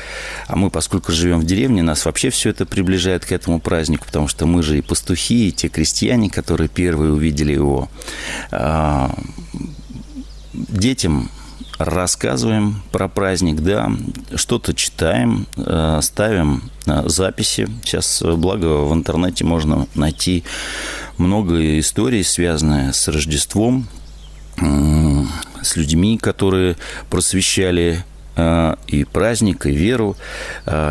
а 0.48 0.56
мы, 0.56 0.70
поскольку 0.70 1.12
живем 1.12 1.40
в 1.40 1.44
деревне, 1.44 1.82
нас 1.82 2.04
вообще 2.04 2.30
все 2.30 2.50
это 2.50 2.66
приближает 2.66 3.24
к 3.24 3.30
этому 3.30 3.60
празднику, 3.60 4.06
потому 4.06 4.26
что 4.26 4.46
мы 4.46 4.64
же 4.64 4.78
и 4.78 4.82
пастухи, 4.82 5.48
и 5.48 5.52
те 5.52 5.68
крестьяне, 5.68 6.28
которые 6.28 6.68
первые 6.68 7.12
увидели 7.12 7.52
его. 7.52 7.88
А, 8.50 9.14
детям 10.52 11.30
рассказываем 11.84 12.82
про 12.90 13.08
праздник, 13.08 13.60
да, 13.60 13.90
что-то 14.34 14.74
читаем, 14.74 15.46
э, 15.56 16.00
ставим 16.02 16.70
э, 16.86 17.08
записи. 17.08 17.68
Сейчас, 17.84 18.22
э, 18.22 18.32
благо, 18.32 18.84
в 18.84 18.92
интернете 18.94 19.44
можно 19.44 19.86
найти 19.94 20.44
много 21.18 21.78
историй, 21.78 22.24
связанных 22.24 22.94
с 22.94 23.08
Рождеством, 23.08 23.86
с 25.62 25.76
людьми, 25.76 26.18
которые 26.18 26.76
просвещали 27.10 28.04
и 28.36 29.04
праздник, 29.10 29.66
и 29.66 29.72
веру. 29.72 30.16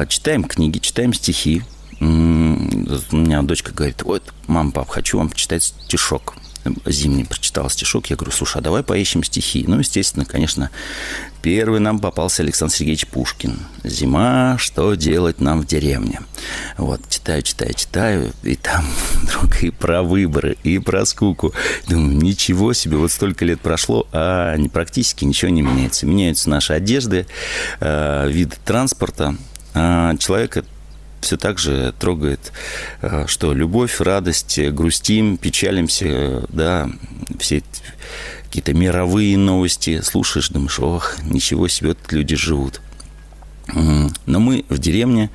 Читаем 0.07 0.43
книги, 0.43 0.79
читаем 0.79 1.13
стихи. 1.13 1.63
У 1.99 2.05
меня 2.05 3.41
дочка 3.43 3.71
говорит, 3.71 4.01
вот, 4.03 4.33
мам, 4.47 4.71
пап, 4.71 4.89
хочу 4.89 5.17
вам 5.19 5.29
почитать 5.29 5.63
стишок 5.63 6.35
зимний 6.85 7.23
прочитал 7.23 7.69
стишок, 7.69 8.07
я 8.07 8.15
говорю, 8.15 8.31
слушай, 8.31 8.57
а 8.57 8.61
давай 8.61 8.83
поищем 8.83 9.23
стихи. 9.23 9.65
Ну, 9.67 9.79
естественно, 9.79 10.25
конечно, 10.25 10.69
первый 11.41 11.79
нам 11.79 11.99
попался 11.99 12.43
Александр 12.43 12.73
Сергеевич 12.73 13.07
Пушкин. 13.07 13.59
«Зима, 13.83 14.57
что 14.57 14.93
делать 14.93 15.41
нам 15.41 15.61
в 15.61 15.65
деревне?» 15.65 16.21
Вот, 16.77 17.01
читаю, 17.09 17.41
читаю, 17.41 17.73
читаю, 17.73 18.31
и 18.43 18.55
там 18.55 18.85
вдруг 19.23 19.63
и 19.63 19.71
про 19.71 20.03
выборы, 20.03 20.57
и 20.63 20.79
про 20.79 21.05
скуку. 21.05 21.53
Думаю, 21.87 22.15
ничего 22.17 22.73
себе, 22.73 22.97
вот 22.97 23.11
столько 23.11 23.45
лет 23.45 23.59
прошло, 23.61 24.07
а 24.11 24.55
практически 24.71 25.25
ничего 25.25 25.49
не 25.51 25.61
меняется. 25.61 26.05
Меняются 26.05 26.49
наши 26.49 26.73
одежды, 26.73 27.25
э, 27.79 28.29
виды 28.29 28.55
транспорта, 28.63 29.35
а 29.73 30.15
человека 30.17 30.63
все 31.21 31.37
так 31.37 31.59
же 31.59 31.93
трогает, 31.99 32.51
э, 33.01 33.25
что 33.27 33.53
любовь, 33.53 33.99
радость, 34.01 34.59
грустим, 34.71 35.37
печалимся, 35.37 36.43
да, 36.49 36.89
все 37.39 37.63
какие-то 38.43 38.73
мировые 38.73 39.37
новости 39.37 40.01
слушаешь, 40.01 40.49
думаешь, 40.49 40.79
ох, 40.79 41.17
ничего 41.23 41.67
себе, 41.67 41.95
люди 42.09 42.35
живут. 42.35 42.81
Но 43.73 44.39
мы 44.39 44.65
в 44.67 44.77
деревне 44.79 45.29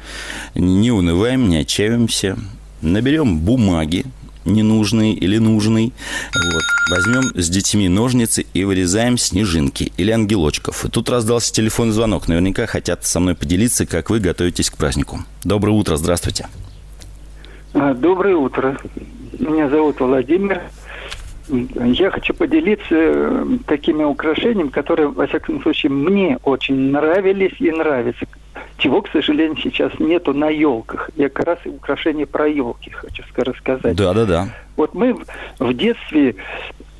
не 0.54 0.90
унываем, 0.90 1.48
не 1.48 1.58
отчаиваемся, 1.58 2.36
наберем 2.82 3.38
бумаги, 3.38 4.04
ненужный 4.46 5.12
или 5.12 5.38
нужный. 5.38 5.92
Вот. 6.32 6.62
Возьмем 6.90 7.32
с 7.34 7.48
детьми 7.48 7.88
ножницы 7.88 8.46
и 8.54 8.64
вырезаем 8.64 9.18
снежинки 9.18 9.92
или 9.96 10.10
ангелочков. 10.10 10.84
И 10.84 10.88
тут 10.88 11.10
раздался 11.10 11.52
телефонный 11.52 11.92
звонок. 11.92 12.28
Наверняка 12.28 12.66
хотят 12.66 13.04
со 13.04 13.20
мной 13.20 13.34
поделиться, 13.34 13.86
как 13.86 14.10
вы 14.10 14.20
готовитесь 14.20 14.70
к 14.70 14.76
празднику. 14.76 15.20
Доброе 15.44 15.72
утро, 15.72 15.96
здравствуйте. 15.96 16.48
А, 17.74 17.92
доброе 17.92 18.36
утро. 18.36 18.78
Меня 19.38 19.68
зовут 19.68 20.00
Владимир. 20.00 20.62
Я 21.48 22.10
хочу 22.10 22.34
поделиться 22.34 22.94
э, 22.94 23.46
такими 23.66 24.02
украшениями, 24.02 24.68
которые, 24.68 25.08
во 25.08 25.26
всяком 25.26 25.62
случае, 25.62 25.92
мне 25.92 26.38
очень 26.42 26.90
нравились 26.90 27.54
и 27.60 27.70
нравятся 27.70 28.26
чего, 28.78 29.02
к 29.02 29.08
сожалению, 29.10 29.56
сейчас 29.56 29.92
нету 29.98 30.34
на 30.34 30.48
елках. 30.48 31.10
Я 31.16 31.28
как 31.28 31.46
раз 31.46 31.58
и 31.64 31.68
украшения 31.68 32.26
про 32.26 32.46
елки 32.46 32.90
хочу 32.90 33.22
рассказать. 33.36 33.96
Да, 33.96 34.12
да, 34.12 34.24
да. 34.24 34.48
Вот 34.76 34.94
мы 34.94 35.16
в 35.58 35.74
детстве 35.74 36.36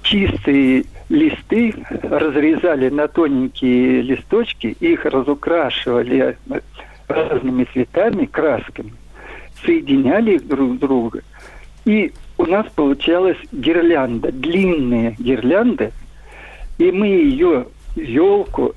чистые 0.03 0.85
листы 1.09 1.75
разрезали 2.03 2.89
на 2.89 3.09
тоненькие 3.09 4.03
листочки, 4.03 4.77
их 4.81 5.05
разукрашивали 5.05 6.37
разными 7.09 7.65
цветами, 7.73 8.27
красками, 8.27 8.93
соединяли 9.65 10.37
их 10.37 10.47
друг 10.47 10.77
с 10.77 10.79
другом. 10.79 11.21
И 11.85 12.13
у 12.39 12.45
нас 12.45 12.67
получалась 12.75 13.39
гирлянда, 13.53 14.33
длинная 14.33 15.15
гирлянда, 15.19 15.93
и 16.79 16.91
мы 16.93 17.07
ее, 17.07 17.67
елку 17.95 18.75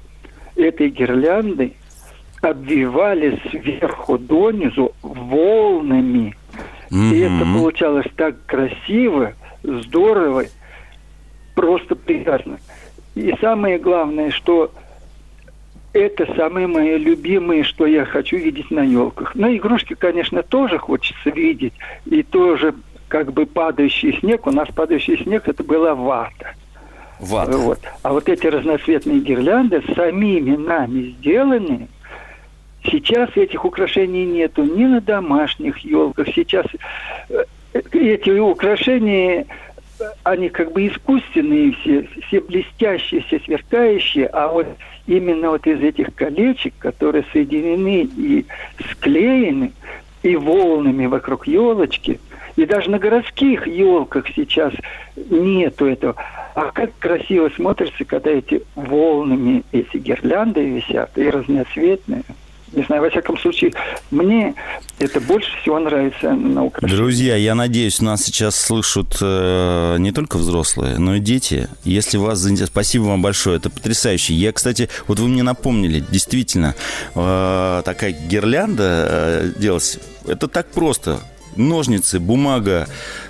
этой 0.55 0.89
гирлянды 0.89 1.73
обвивали 2.41 3.39
сверху 3.49 4.17
донизу 4.17 4.93
волнами. 5.01 6.35
Mm-hmm. 6.89 7.13
И 7.13 7.19
это 7.19 7.45
получалось 7.45 8.07
так 8.15 8.35
красиво, 8.45 9.33
здорово, 9.63 10.45
просто 11.55 11.95
прекрасно. 11.95 12.59
И 13.15 13.35
самое 13.41 13.77
главное, 13.77 14.31
что 14.31 14.71
это 15.93 16.33
самые 16.35 16.67
мои 16.67 16.97
любимые, 16.97 17.63
что 17.63 17.85
я 17.85 18.05
хочу 18.05 18.37
видеть 18.37 18.71
на 18.71 18.81
елках. 18.81 19.35
На 19.35 19.55
игрушки, 19.55 19.95
конечно, 19.95 20.43
тоже 20.43 20.77
хочется 20.77 21.29
видеть. 21.29 21.73
И 22.05 22.23
тоже 22.23 22.75
как 23.07 23.33
бы 23.33 23.45
падающий 23.45 24.17
снег. 24.19 24.45
У 24.47 24.51
нас 24.51 24.69
падающий 24.69 25.21
снег 25.23 25.47
это 25.47 25.63
была 25.63 25.95
вата. 25.95 26.53
Вата. 27.19 27.57
Вот. 27.57 27.79
А 28.03 28.13
вот 28.13 28.29
эти 28.29 28.47
разноцветные 28.47 29.19
гирлянды 29.19 29.83
самими 29.95 30.55
нами 30.55 31.15
сделанные– 31.19 31.87
Сейчас 32.83 33.29
этих 33.35 33.65
украшений 33.65 34.25
нету 34.25 34.63
ни 34.63 34.85
на 34.85 35.01
домашних 35.01 35.79
елках. 35.79 36.27
Сейчас 36.33 36.65
э, 37.29 37.43
эти 37.91 38.29
украшения, 38.29 39.45
они 40.23 40.49
как 40.49 40.71
бы 40.71 40.87
искусственные 40.87 41.73
все, 41.73 42.07
все 42.27 42.39
блестящие, 42.39 43.21
все 43.21 43.39
сверкающие, 43.39 44.27
а 44.27 44.47
вот 44.47 44.67
именно 45.07 45.49
вот 45.49 45.67
из 45.67 45.81
этих 45.81 46.15
колечек, 46.15 46.73
которые 46.79 47.25
соединены 47.33 48.03
и 48.03 48.45
склеены, 48.91 49.73
и 50.23 50.35
волнами 50.35 51.05
вокруг 51.05 51.47
елочки, 51.47 52.19
и 52.55 52.65
даже 52.65 52.89
на 52.89 52.99
городских 52.99 53.67
елках 53.67 54.25
сейчас 54.35 54.73
нету 55.15 55.85
этого. 55.85 56.15
А 56.55 56.71
как 56.71 56.91
красиво 56.99 57.49
смотрится, 57.55 58.03
когда 58.05 58.31
эти 58.31 58.63
волнами, 58.75 59.63
эти 59.71 59.97
гирлянды 59.97 60.63
висят, 60.65 61.17
и 61.17 61.29
разноцветные. 61.29 62.23
Не 62.73 62.83
знаю, 62.83 63.01
во 63.01 63.09
всяком 63.09 63.37
случае, 63.37 63.73
мне 64.11 64.53
это 64.99 65.19
больше 65.21 65.49
всего 65.61 65.79
нравится 65.79 66.33
на 66.33 66.65
украшениях. 66.65 66.99
Друзья, 66.99 67.35
я 67.35 67.55
надеюсь, 67.55 68.01
нас 68.01 68.23
сейчас 68.23 68.59
слышат 68.59 69.17
э, 69.21 69.95
не 69.99 70.11
только 70.11 70.37
взрослые, 70.37 70.97
но 70.97 71.15
и 71.15 71.19
дети. 71.19 71.67
Если 71.83 72.17
вас 72.17 72.39
заинтересовало... 72.39 72.69
Спасибо 72.69 73.03
вам 73.03 73.21
большое, 73.21 73.57
это 73.57 73.69
потрясающе. 73.69 74.33
Я, 74.33 74.51
кстати, 74.51 74.89
вот 75.07 75.19
вы 75.19 75.27
мне 75.27 75.43
напомнили, 75.43 76.03
действительно, 76.11 76.75
э, 77.15 77.81
такая 77.83 78.11
гирлянда 78.11 79.07
э, 79.09 79.51
делать, 79.57 79.99
это 80.27 80.47
так 80.47 80.67
просто 80.67 81.19
ножницы, 81.55 82.19
бумага, 82.19 82.87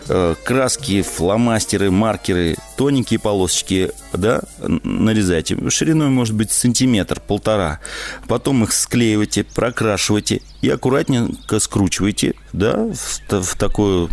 э, 0.07 0.35
краски, 0.43 1.01
фломастеры, 1.01 1.91
маркеры, 1.91 2.55
тоненькие 2.77 3.19
полосочки, 3.19 3.91
да, 4.13 4.41
нарезайте. 4.59 5.69
Шириной 5.69 6.09
может 6.09 6.35
быть 6.35 6.51
сантиметр, 6.51 7.19
полтора. 7.19 7.79
Потом 8.27 8.63
их 8.63 8.71
склеивайте, 8.71 9.43
прокрашивайте 9.43 10.41
и 10.61 10.69
аккуратненько 10.69 11.59
скручивайте, 11.59 12.33
да, 12.53 12.87
в, 12.91 13.41
в 13.41 13.57
такую 13.57 14.09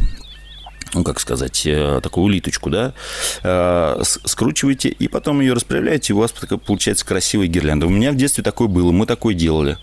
ну, 0.95 1.03
как 1.03 1.21
сказать, 1.21 1.63
э, 1.67 2.01
такую 2.03 2.25
улиточку, 2.25 2.71
да, 2.71 2.95
э, 3.43 4.03
скручиваете, 4.05 4.89
и 4.89 5.09
потом 5.09 5.41
ее 5.41 5.53
расправляете, 5.53 6.13
и 6.13 6.17
у 6.17 6.21
вас 6.21 6.33
получается 6.33 7.05
красивая 7.05 7.49
гирлянда. 7.49 7.87
У 7.87 7.91
меня 7.91 8.13
в 8.13 8.17
детстве 8.17 8.43
такое 8.43 8.69
было, 8.69 8.93
мы 8.93 9.07
такое 9.07 9.35
делали. 9.35 9.79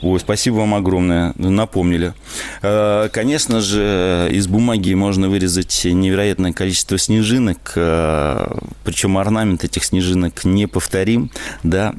Ой, 0.00 0.20
спасибо 0.20 0.56
вам 0.56 0.74
огромное, 0.74 1.32
напомнили. 1.36 2.14
Э, 2.62 3.08
конечно 3.12 3.60
же, 3.60 4.28
из 4.30 4.46
бумаги 4.46 4.94
можно 4.94 5.28
вырезать 5.28 5.84
невероятное 5.84 6.52
количество 6.52 6.98
снежинок, 6.98 7.72
причем 7.74 9.18
орнамент 9.18 9.64
этих 9.64 9.84
снежинок 9.84 10.44
неповторим, 10.44 11.30
да, 11.62 11.94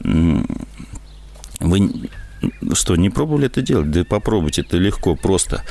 вы 1.59 2.09
что, 2.73 2.95
не 2.95 3.09
пробовали 3.09 3.47
это 3.47 3.61
делать? 3.61 3.91
Да 3.91 4.03
попробуйте, 4.03 4.61
это 4.61 4.77
легко, 4.77 5.15
просто. 5.15 5.63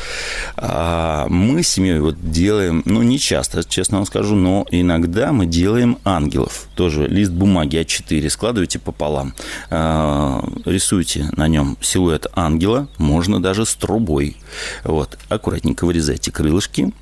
А 0.57 1.26
мы 1.28 1.62
с 1.62 1.69
семьей 1.69 2.00
вот 2.00 2.16
делаем, 2.31 2.83
ну, 2.85 3.02
не 3.02 3.19
часто, 3.19 3.64
честно 3.64 3.99
вам 3.99 4.07
скажу, 4.07 4.35
но 4.35 4.66
иногда 4.71 5.33
мы 5.33 5.47
делаем 5.47 5.99
ангелов. 6.04 6.69
Тоже 6.75 7.07
лист 7.07 7.33
бумаги 7.33 7.76
А4 7.76 8.28
складываете 8.31 8.78
пополам, 8.78 9.35
а, 9.71 10.45
рисуете 10.64 11.28
на 11.37 11.49
нем 11.49 11.76
силуэт 11.81 12.26
ангела, 12.35 12.88
можно 12.99 13.43
даже 13.43 13.66
с 13.66 13.75
трубой. 13.75 14.37
Вот, 14.85 15.19
аккуратненько 15.28 15.85
вырезайте 15.85 16.31
крылышки, 16.31 16.93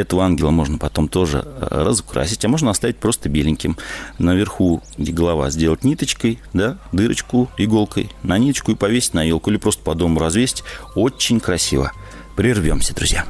этого 0.00 0.24
ангела 0.24 0.50
можно 0.50 0.78
потом 0.78 1.08
тоже 1.08 1.44
э, 1.44 1.66
разукрасить, 1.70 2.44
а 2.44 2.48
можно 2.48 2.70
оставить 2.70 2.96
просто 2.96 3.28
беленьким. 3.28 3.76
Наверху, 4.18 4.82
где 4.96 5.12
голова, 5.12 5.50
сделать 5.50 5.84
ниточкой, 5.84 6.38
да, 6.52 6.78
дырочку 6.92 7.48
иголкой 7.56 8.10
на 8.22 8.38
ниточку 8.38 8.72
и 8.72 8.74
повесить 8.74 9.14
на 9.14 9.22
елку 9.22 9.50
или 9.50 9.58
просто 9.58 9.82
по 9.82 9.94
дому 9.94 10.20
развесить. 10.20 10.64
Очень 10.94 11.40
красиво. 11.40 11.92
Прервемся, 12.36 12.94
друзья. 12.94 13.24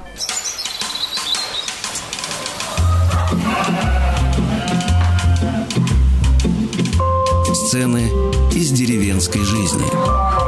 Сцены 7.54 8.10
из 8.54 8.70
деревенской 8.70 9.42
жизни. 9.44 10.47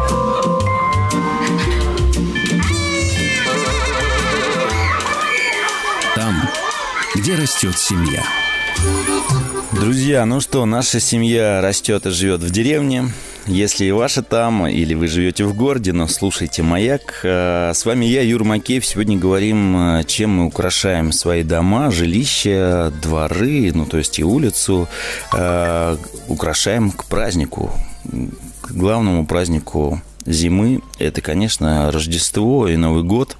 Где 7.31 7.41
растет 7.43 7.79
семья. 7.79 8.25
Друзья, 9.71 10.27
ну 10.27 10.41
что, 10.41 10.67
наша 10.67 10.99
семья 10.99 11.61
растет 11.61 12.07
и 12.07 12.11
живет 12.11 12.41
в 12.41 12.51
деревне. 12.51 13.13
Если 13.47 13.85
и 13.85 13.93
ваша 13.93 14.23
там, 14.23 14.67
или 14.67 14.95
вы 14.95 15.07
живете 15.07 15.45
в 15.45 15.55
городе, 15.55 15.93
но 15.93 16.09
слушайте 16.09 16.65
«Маяк». 16.65 17.21
Э, 17.23 17.71
с 17.73 17.85
вами 17.85 18.05
я, 18.07 18.23
Юр 18.23 18.43
Макеев. 18.43 18.85
Сегодня 18.85 19.17
говорим, 19.17 19.77
э, 19.77 20.05
чем 20.05 20.39
мы 20.39 20.47
украшаем 20.47 21.13
свои 21.13 21.45
дома, 21.45 21.93
жилища, 21.93 22.93
дворы, 23.01 23.71
ну 23.75 23.87
то 23.87 23.99
есть 23.99 24.19
и 24.19 24.25
улицу. 24.25 24.89
Э, 25.33 25.97
украшаем 26.27 26.91
к 26.91 27.05
празднику, 27.05 27.71
к 28.61 28.73
главному 28.73 29.25
празднику 29.25 30.03
зимы. 30.27 30.81
Это, 30.99 31.21
конечно, 31.21 31.93
Рождество 31.93 32.67
и 32.67 32.77
Новый 32.77 33.05
год 33.05 33.37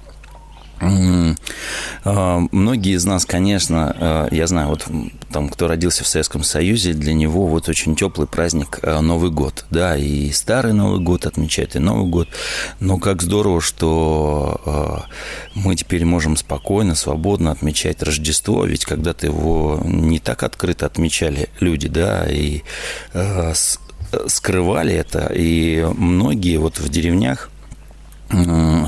многие 2.03 2.95
из 2.95 3.05
нас, 3.05 3.25
конечно, 3.25 3.95
а, 3.99 4.27
я 4.31 4.47
знаю, 4.47 4.69
вот 4.69 4.87
там, 5.31 5.49
кто 5.49 5.67
родился 5.67 6.03
в 6.03 6.07
Советском 6.07 6.43
Союзе, 6.43 6.93
для 6.93 7.13
него 7.13 7.45
вот 7.47 7.69
очень 7.69 7.95
теплый 7.95 8.27
праздник 8.27 8.79
а, 8.81 9.01
Новый 9.01 9.29
год, 9.29 9.65
да, 9.69 9.95
и 9.95 10.31
старый 10.31 10.73
Новый 10.73 10.99
год 10.99 11.25
отмечают, 11.25 11.75
и 11.75 11.79
Новый 11.79 12.09
год, 12.09 12.27
но 12.79 12.97
как 12.97 13.21
здорово, 13.21 13.61
что 13.61 15.05
мы 15.53 15.75
теперь 15.75 16.05
можем 16.05 16.35
спокойно, 16.35 16.95
свободно 16.95 17.51
отмечать 17.51 18.01
Рождество, 18.01 18.65
ведь 18.65 18.85
когда-то 18.85 19.27
его 19.27 19.79
не 19.85 20.19
так 20.19 20.41
открыто 20.43 20.87
отмечали 20.87 21.49
люди, 21.59 21.87
да, 21.87 22.25
и 22.27 22.61
скрывали 24.27 24.93
это, 24.93 25.31
и 25.33 25.85
многие 25.95 26.57
вот 26.57 26.79
в 26.79 26.89
деревнях 26.89 27.50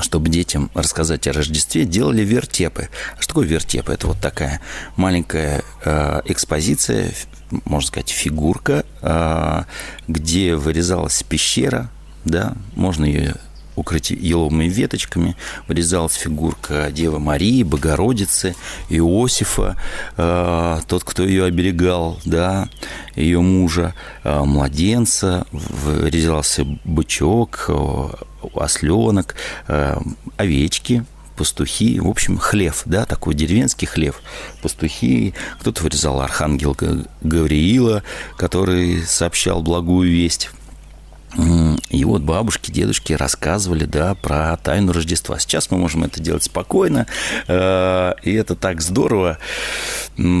чтобы 0.02 0.28
детям 0.28 0.70
рассказать 0.74 1.26
о 1.26 1.32
Рождестве, 1.32 1.84
делали 1.84 2.22
вертепы. 2.22 2.88
А 3.16 3.20
что 3.20 3.28
такое 3.28 3.46
вертепы? 3.46 3.92
Это 3.92 4.06
вот 4.06 4.18
такая 4.20 4.60
маленькая 4.96 5.62
э, 5.84 6.22
экспозиция, 6.26 7.12
можно 7.64 7.88
сказать, 7.88 8.10
фигурка, 8.10 8.84
э, 9.02 9.62
где 10.08 10.56
вырезалась 10.56 11.22
пещера, 11.22 11.90
да, 12.24 12.54
можно 12.74 13.04
ее 13.04 13.34
укрыть 13.76 14.10
еловыми 14.10 14.66
веточками, 14.66 15.36
вырезалась 15.66 16.14
фигурка 16.14 16.92
Девы 16.92 17.18
Марии, 17.18 17.64
Богородицы, 17.64 18.54
Иосифа, 18.88 19.76
э, 20.16 20.80
тот, 20.86 21.02
кто 21.02 21.24
ее 21.24 21.44
оберегал, 21.44 22.20
да, 22.24 22.68
ее 23.16 23.40
мужа, 23.40 23.94
младенца, 24.22 25.44
вырезался 25.50 26.64
бычок, 26.84 27.68
осленок, 28.60 29.34
э, 29.68 29.96
овечки, 30.36 31.04
пастухи, 31.36 32.00
в 32.00 32.08
общем, 32.08 32.38
хлев, 32.38 32.82
да, 32.84 33.06
такой 33.06 33.34
деревенский 33.34 33.86
хлев. 33.86 34.22
Пастухи, 34.62 35.34
кто-то 35.60 35.82
вырезал 35.82 36.20
архангел 36.20 36.76
Гавриила, 37.22 38.02
который 38.36 39.02
сообщал 39.02 39.62
благую 39.62 40.10
весть 40.10 40.50
и 41.90 42.04
вот 42.04 42.22
бабушки, 42.22 42.70
дедушки 42.70 43.12
рассказывали, 43.12 43.84
да, 43.84 44.14
про 44.14 44.56
тайну 44.56 44.92
Рождества. 44.92 45.38
Сейчас 45.38 45.70
мы 45.70 45.78
можем 45.78 46.04
это 46.04 46.20
делать 46.20 46.44
спокойно, 46.44 47.06
э, 47.48 48.12
и 48.22 48.32
это 48.32 48.54
так 48.54 48.80
здорово, 48.80 49.38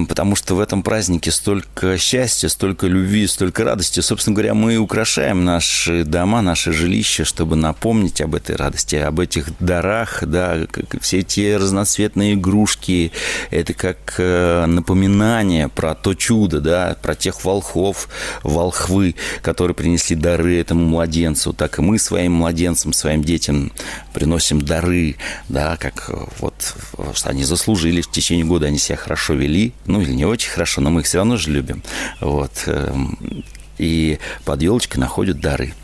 потому 0.08 0.36
что 0.36 0.54
в 0.54 0.60
этом 0.60 0.82
празднике 0.82 1.32
столько 1.32 1.98
счастья, 1.98 2.48
столько 2.48 2.86
любви, 2.86 3.26
столько 3.26 3.64
радости. 3.64 4.00
Собственно 4.00 4.34
говоря, 4.34 4.54
мы 4.54 4.76
украшаем 4.76 5.44
наши 5.44 6.04
дома, 6.04 6.42
наши 6.42 6.72
жилища, 6.72 7.24
чтобы 7.24 7.56
напомнить 7.56 8.20
об 8.20 8.34
этой 8.34 8.54
радости, 8.54 8.96
об 8.96 9.18
этих 9.18 9.46
дарах, 9.58 10.22
да, 10.24 10.58
все 11.00 11.20
эти 11.20 11.54
разноцветные 11.54 12.34
игрушки. 12.34 13.10
Это 13.50 13.74
как 13.74 14.14
э, 14.18 14.66
напоминание 14.66 15.68
про 15.68 15.94
то 15.94 16.14
чудо, 16.14 16.60
да, 16.60 16.96
про 17.02 17.14
тех 17.14 17.44
волхов, 17.44 18.08
волхвы, 18.42 19.16
которые 19.42 19.74
принесли 19.74 20.14
дары 20.14 20.60
этому 20.60 20.83
младенцу, 20.84 21.52
так 21.52 21.78
и 21.78 21.82
мы 21.82 21.98
своим 21.98 22.32
младенцам, 22.32 22.92
своим 22.92 23.22
детям 23.22 23.72
приносим 24.12 24.62
дары, 24.62 25.16
да, 25.48 25.76
как 25.76 26.08
э, 26.08 26.16
вот, 26.40 26.74
что 27.14 27.30
они 27.30 27.44
заслужили 27.44 28.00
в 28.00 28.10
течение 28.10 28.44
года, 28.44 28.66
они 28.66 28.78
себя 28.78 28.96
хорошо 28.96 29.34
вели, 29.34 29.72
ну 29.86 30.00
или 30.00 30.12
не 30.12 30.24
очень 30.24 30.50
хорошо, 30.50 30.80
но 30.80 30.90
мы 30.90 31.00
их 31.00 31.06
все 31.06 31.18
равно 31.18 31.36
же 31.36 31.50
любим, 31.50 31.82
вот, 32.20 32.64
эм, 32.66 33.44
и 33.78 34.18
под 34.44 34.62
елочкой 34.62 35.00
находят 35.00 35.40
дары. 35.40 35.74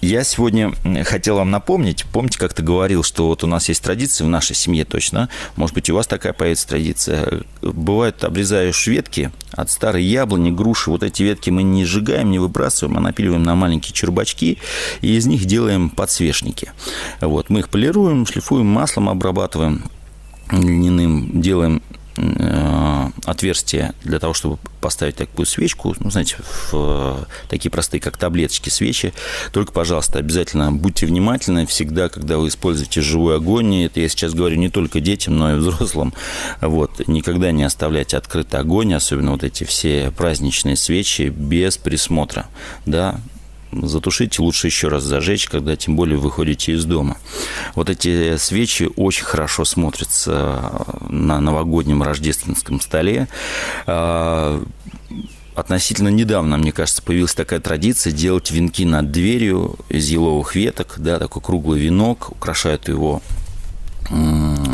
Я 0.00 0.24
сегодня 0.24 0.72
хотел 1.04 1.36
вам 1.36 1.50
напомнить, 1.50 2.06
помните, 2.10 2.38
как 2.38 2.54
ты 2.54 2.62
говорил, 2.62 3.02
что 3.02 3.26
вот 3.26 3.44
у 3.44 3.46
нас 3.46 3.68
есть 3.68 3.82
традиция 3.82 4.24
в 4.24 4.30
нашей 4.30 4.56
семье 4.56 4.86
точно, 4.86 5.28
может 5.56 5.74
быть, 5.74 5.90
у 5.90 5.94
вас 5.94 6.06
такая 6.06 6.32
появится 6.32 6.68
традиция. 6.68 7.42
Бывает, 7.60 8.24
обрезаешь 8.24 8.86
ветки 8.86 9.30
от 9.52 9.70
старой 9.70 10.02
яблони, 10.02 10.50
груши, 10.50 10.90
вот 10.90 11.02
эти 11.02 11.22
ветки 11.22 11.50
мы 11.50 11.62
не 11.62 11.84
сжигаем, 11.84 12.30
не 12.30 12.38
выбрасываем, 12.38 12.96
а 12.96 13.00
напиливаем 13.00 13.42
на 13.42 13.54
маленькие 13.54 13.92
чербачки, 13.92 14.58
и 15.02 15.16
из 15.16 15.26
них 15.26 15.44
делаем 15.44 15.90
подсвечники. 15.90 16.72
Вот, 17.20 17.50
мы 17.50 17.60
их 17.60 17.68
полируем, 17.68 18.24
шлифуем, 18.24 18.66
маслом 18.66 19.10
обрабатываем 19.10 19.84
льняным, 20.50 21.42
делаем 21.42 21.82
отверстие 23.24 23.94
для 24.04 24.18
того, 24.18 24.34
чтобы 24.34 24.58
поставить 24.80 25.16
такую 25.16 25.46
свечку, 25.46 25.94
ну, 26.00 26.10
знаете, 26.10 26.36
в, 26.70 27.26
такие 27.48 27.70
простые, 27.70 28.00
как 28.00 28.16
таблеточки 28.16 28.68
свечи. 28.68 29.12
Только, 29.52 29.72
пожалуйста, 29.72 30.18
обязательно 30.18 30.72
будьте 30.72 31.06
внимательны 31.06 31.66
всегда, 31.66 32.08
когда 32.08 32.38
вы 32.38 32.48
используете 32.48 33.00
живой 33.00 33.36
огонь. 33.36 33.84
Это 33.84 34.00
я 34.00 34.08
сейчас 34.08 34.34
говорю 34.34 34.56
не 34.56 34.68
только 34.70 35.00
детям, 35.00 35.36
но 35.36 35.54
и 35.54 35.58
взрослым. 35.58 36.12
Вот. 36.60 37.06
Никогда 37.06 37.52
не 37.52 37.64
оставляйте 37.64 38.16
открытый 38.16 38.60
огонь, 38.60 38.94
особенно 38.94 39.32
вот 39.32 39.44
эти 39.44 39.64
все 39.64 40.10
праздничные 40.16 40.76
свечи 40.76 41.28
без 41.28 41.76
присмотра. 41.76 42.46
Да, 42.86 43.20
затушите, 43.72 44.42
лучше 44.42 44.66
еще 44.66 44.88
раз 44.88 45.02
зажечь, 45.02 45.48
когда 45.48 45.76
тем 45.76 45.96
более 45.96 46.18
выходите 46.18 46.72
из 46.72 46.84
дома. 46.84 47.16
Вот 47.74 47.90
эти 47.90 48.36
свечи 48.36 48.88
очень 48.96 49.24
хорошо 49.24 49.64
смотрятся 49.64 50.86
на 51.08 51.40
новогоднем 51.40 52.02
рождественском 52.02 52.80
столе. 52.80 53.28
А, 53.86 54.62
относительно 55.54 56.08
недавно, 56.08 56.56
мне 56.56 56.72
кажется, 56.72 57.02
появилась 57.02 57.34
такая 57.34 57.60
традиция 57.60 58.12
делать 58.12 58.50
венки 58.50 58.84
над 58.84 59.10
дверью 59.10 59.76
из 59.88 60.08
еловых 60.08 60.54
веток, 60.54 60.94
да, 60.98 61.18
такой 61.18 61.42
круглый 61.42 61.80
венок, 61.80 62.30
украшают 62.30 62.88
его 62.88 63.22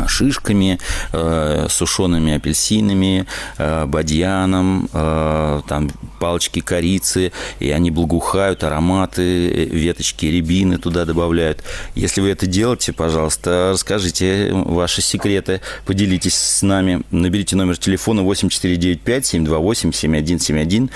шишками, 0.07 0.79
э, 1.13 1.67
сушеными 1.69 2.33
апельсинами, 2.33 3.27
э, 3.57 3.85
бадьяном, 3.85 4.89
э, 4.91 5.61
там 5.67 5.91
палочки 6.19 6.59
корицы, 6.61 7.31
и 7.59 7.69
они 7.69 7.91
благоухают, 7.91 8.63
ароматы, 8.63 9.65
веточки 9.65 10.25
рябины 10.25 10.79
туда 10.79 11.05
добавляют. 11.05 11.63
Если 11.95 12.21
вы 12.21 12.29
это 12.29 12.47
делаете, 12.47 12.93
пожалуйста, 12.93 13.71
расскажите 13.73 14.51
ваши 14.53 15.01
секреты, 15.01 15.59
поделитесь 15.85 16.35
с 16.35 16.61
нами. 16.63 17.03
Наберите 17.11 17.55
номер 17.55 17.77
телефона 17.77 18.21
8495-728-7171. 18.21 20.89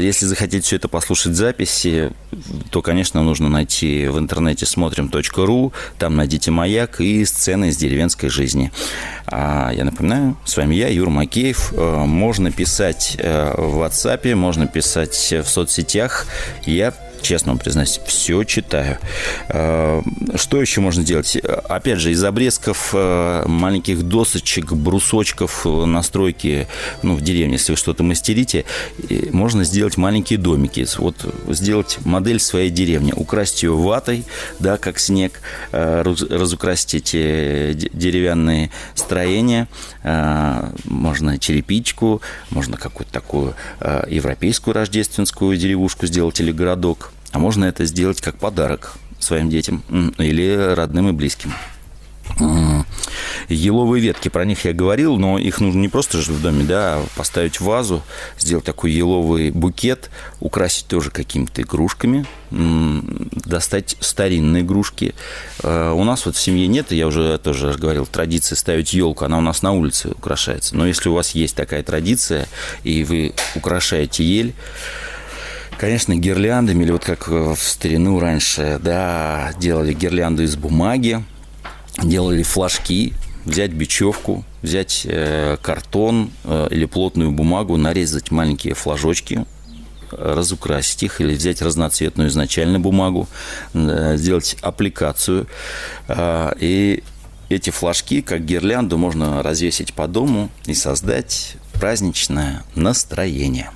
Если 0.00 0.26
захотите 0.26 0.60
все 0.60 0.76
это 0.76 0.86
послушать 0.88 1.32
в 1.32 1.36
записи, 1.36 2.12
то, 2.70 2.80
конечно, 2.80 3.22
нужно 3.22 3.48
найти 3.48 4.06
в 4.06 4.18
интернете 4.18 4.66
смотрим.ру, 4.66 5.72
там 5.98 6.14
найдите 6.16 6.52
«Маяк» 6.52 7.00
и 7.00 7.24
сцены 7.32 7.68
из 7.68 7.76
деревенской 7.76 8.28
жизни. 8.28 8.70
А 9.26 9.72
я 9.72 9.84
напоминаю, 9.84 10.36
с 10.44 10.56
вами 10.56 10.74
я, 10.74 10.88
Юр 10.88 11.10
Макеев. 11.10 11.72
Э, 11.72 12.04
можно 12.04 12.50
писать 12.50 13.16
э, 13.18 13.54
в 13.56 13.82
WhatsApp, 13.82 14.34
можно 14.34 14.66
писать 14.66 15.14
в 15.32 15.46
соцсетях. 15.46 16.26
Я 16.64 16.92
честно 17.22 17.52
вам 17.52 17.58
признаюсь, 17.58 18.00
все 18.06 18.44
читаю. 18.44 18.98
Э, 19.48 20.02
что 20.34 20.60
еще 20.60 20.80
можно 20.80 21.02
делать? 21.02 21.36
Опять 21.36 21.98
же, 21.98 22.10
из 22.10 22.22
обрезков 22.22 22.90
э, 22.92 23.44
маленьких 23.46 24.02
досочек, 24.02 24.72
брусочков 24.72 25.64
настройки 25.64 26.66
ну, 27.02 27.14
в 27.14 27.22
деревне, 27.22 27.54
если 27.54 27.72
вы 27.72 27.78
что-то 27.78 28.02
мастерите, 28.02 28.64
можно 29.30 29.64
сделать 29.64 29.96
маленькие 29.96 30.38
домики. 30.38 30.86
Вот 30.98 31.16
сделать 31.48 31.98
модель 32.04 32.40
своей 32.40 32.70
деревни, 32.70 33.12
украсть 33.14 33.62
ее 33.62 33.72
ватой, 33.72 34.24
да, 34.58 34.76
как 34.76 34.98
снег, 34.98 35.40
э, 35.70 36.02
разукрасить 36.02 36.94
эти 36.94 37.72
деревянные 37.92 38.70
строения, 38.94 39.68
можно 40.84 41.38
черепичку, 41.38 42.20
можно 42.50 42.76
какую-то 42.76 43.12
такую 43.12 43.54
европейскую 44.08 44.74
рождественскую 44.74 45.56
деревушку 45.56 46.06
сделать 46.06 46.40
или 46.40 46.50
городок. 46.50 47.11
А 47.32 47.38
можно 47.38 47.64
это 47.64 47.84
сделать 47.86 48.20
как 48.20 48.36
подарок 48.36 48.94
своим 49.18 49.48
детям 49.48 49.82
или 50.18 50.74
родным 50.74 51.08
и 51.08 51.12
близким. 51.12 51.52
Еловые 53.48 54.02
ветки, 54.02 54.28
про 54.28 54.44
них 54.44 54.64
я 54.64 54.72
говорил, 54.72 55.18
но 55.18 55.38
их 55.38 55.60
нужно 55.60 55.80
не 55.80 55.88
просто 55.88 56.18
же 56.18 56.32
в 56.32 56.40
доме, 56.40 56.64
да, 56.64 56.96
а 56.96 57.06
поставить 57.16 57.60
в 57.60 57.64
вазу, 57.64 58.02
сделать 58.38 58.64
такой 58.64 58.92
еловый 58.92 59.50
букет, 59.50 60.10
украсить 60.40 60.86
тоже 60.86 61.10
какими-то 61.10 61.62
игрушками, 61.62 62.24
достать 62.50 63.96
старинные 64.00 64.62
игрушки. 64.62 65.14
Э, 65.62 65.92
у 65.92 66.04
нас 66.04 66.24
вот 66.24 66.36
в 66.36 66.40
семье 66.40 66.66
нет, 66.68 66.92
я 66.92 67.06
уже 67.06 67.38
тоже 67.38 67.72
говорил, 67.74 68.06
традиции 68.06 68.54
ставить 68.54 68.92
елку, 68.94 69.24
она 69.24 69.38
у 69.38 69.42
нас 69.42 69.62
на 69.62 69.72
улице 69.72 70.10
украшается. 70.10 70.76
Но 70.76 70.86
если 70.86 71.08
у 71.08 71.14
вас 71.14 71.30
есть 71.32 71.56
такая 71.56 71.82
традиция, 71.82 72.46
и 72.84 73.04
вы 73.04 73.34
украшаете 73.54 74.24
ель, 74.24 74.54
Конечно, 75.82 76.14
гирляндами, 76.14 76.84
или 76.84 76.92
вот 76.92 77.04
как 77.04 77.26
в 77.26 77.56
старину 77.56 78.20
раньше, 78.20 78.78
да, 78.80 79.52
делали 79.58 79.92
гирлянду 79.92 80.44
из 80.44 80.54
бумаги, 80.54 81.24
делали 82.00 82.44
флажки, 82.44 83.14
взять 83.44 83.72
бечевку, 83.72 84.44
взять 84.62 85.02
э, 85.04 85.56
картон 85.60 86.30
э, 86.44 86.68
или 86.70 86.84
плотную 86.84 87.32
бумагу, 87.32 87.76
нарезать 87.78 88.30
маленькие 88.30 88.74
флажочки, 88.74 89.44
разукрасить 90.12 91.02
их 91.02 91.20
или 91.20 91.34
взять 91.34 91.60
разноцветную 91.60 92.28
изначально 92.28 92.78
бумагу, 92.78 93.26
э, 93.74 94.16
сделать 94.16 94.56
аппликацию 94.62 95.48
э, 96.06 96.52
и 96.60 97.02
эти 97.48 97.70
флажки, 97.70 98.22
как 98.22 98.44
гирлянду, 98.44 98.98
можно 98.98 99.42
развесить 99.42 99.94
по 99.94 100.06
дому 100.06 100.48
и 100.64 100.74
создать 100.74 101.56
праздничное 101.72 102.62
настроение. 102.76 103.72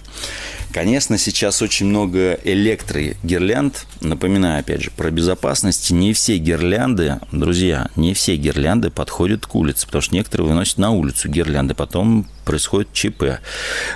Конечно, 0.77 1.17
сейчас 1.17 1.63
очень 1.63 1.87
много 1.87 2.39
электрогирлянд. 2.45 3.87
Напоминаю, 4.03 4.61
опять 4.61 4.83
же, 4.83 4.91
про 4.91 5.11
безопасность. 5.11 5.91
Не 5.91 6.13
все 6.13 6.37
гирлянды, 6.37 7.19
друзья, 7.33 7.89
не 7.97 8.13
все 8.13 8.37
гирлянды 8.37 8.91
подходят 8.91 9.47
к 9.47 9.55
улице, 9.55 9.87
потому 9.87 10.03
что 10.03 10.15
некоторые 10.15 10.49
выносят 10.49 10.77
на 10.77 10.91
улицу 10.91 11.31
гирлянды, 11.31 11.73
потом 11.73 12.29
происходит 12.45 12.93
ЧП. 12.93 13.41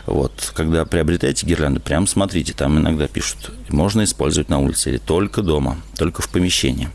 Вот, 0.06 0.52
когда 0.56 0.86
приобретаете 0.86 1.44
гирлянды, 1.44 1.80
прям 1.80 2.06
смотрите, 2.06 2.54
там 2.54 2.78
иногда 2.78 3.08
пишут, 3.08 3.52
можно 3.68 4.02
использовать 4.02 4.48
на 4.48 4.58
улице 4.58 4.88
или 4.88 4.96
только 4.96 5.42
дома, 5.42 5.82
только 5.98 6.22
в 6.22 6.30
помещении. 6.30 6.88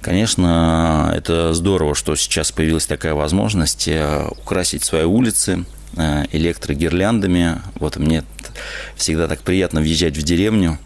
Конечно, 0.00 1.12
это 1.14 1.52
здорово, 1.52 1.94
что 1.94 2.16
сейчас 2.16 2.50
появилась 2.50 2.86
такая 2.86 3.12
возможность 3.12 3.88
э, 3.88 4.26
украсить 4.30 4.84
свои 4.84 5.04
улицы 5.04 5.66
Э, 5.94 6.24
электрогирляндами. 6.32 7.60
Вот 7.74 7.98
мне 7.98 8.24
всегда 8.96 9.28
так 9.28 9.40
приятно 9.40 9.80
въезжать 9.80 10.16
в 10.16 10.22
деревню, 10.22 10.78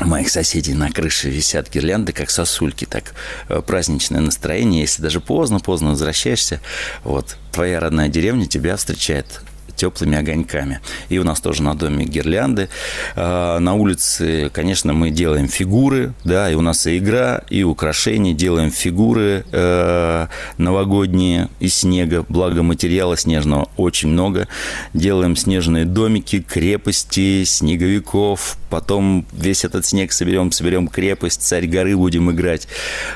моих 0.00 0.28
соседей 0.28 0.74
на 0.74 0.90
крыше 0.90 1.28
висят 1.30 1.70
гирлянды, 1.72 2.12
как 2.12 2.30
сосульки, 2.30 2.84
так 2.84 3.14
э, 3.48 3.60
праздничное 3.64 4.20
настроение. 4.20 4.82
Если 4.82 5.02
даже 5.02 5.20
поздно-поздно 5.20 5.90
возвращаешься, 5.90 6.60
вот 7.04 7.36
твоя 7.52 7.80
родная 7.80 8.08
деревня 8.08 8.46
тебя 8.46 8.76
встречает 8.76 9.40
теплыми 9.76 10.16
огоньками. 10.16 10.80
И 11.08 11.18
у 11.18 11.24
нас 11.24 11.40
тоже 11.40 11.62
на 11.62 11.74
доме 11.74 12.04
гирлянды. 12.04 12.68
А, 13.16 13.58
на 13.58 13.74
улице, 13.74 14.50
конечно, 14.52 14.92
мы 14.92 15.10
делаем 15.10 15.48
фигуры, 15.48 16.12
да, 16.24 16.50
и 16.50 16.54
у 16.54 16.60
нас 16.60 16.86
и 16.86 16.98
игра, 16.98 17.42
и 17.50 17.62
украшения, 17.62 18.34
делаем 18.34 18.70
фигуры 18.70 19.44
э, 19.52 20.26
новогодние 20.58 21.48
из 21.60 21.76
снега, 21.76 22.24
благо 22.28 22.62
материала 22.62 23.16
снежного 23.16 23.68
очень 23.76 24.08
много. 24.08 24.48
Делаем 24.92 25.36
снежные 25.36 25.84
домики, 25.84 26.40
крепости, 26.40 27.44
снеговиков, 27.44 28.58
потом 28.70 29.26
весь 29.32 29.64
этот 29.64 29.86
снег 29.86 30.12
соберем, 30.12 30.52
соберем 30.52 30.88
крепость, 30.88 31.42
царь 31.42 31.66
горы 31.66 31.96
будем 31.96 32.30
играть. 32.30 32.68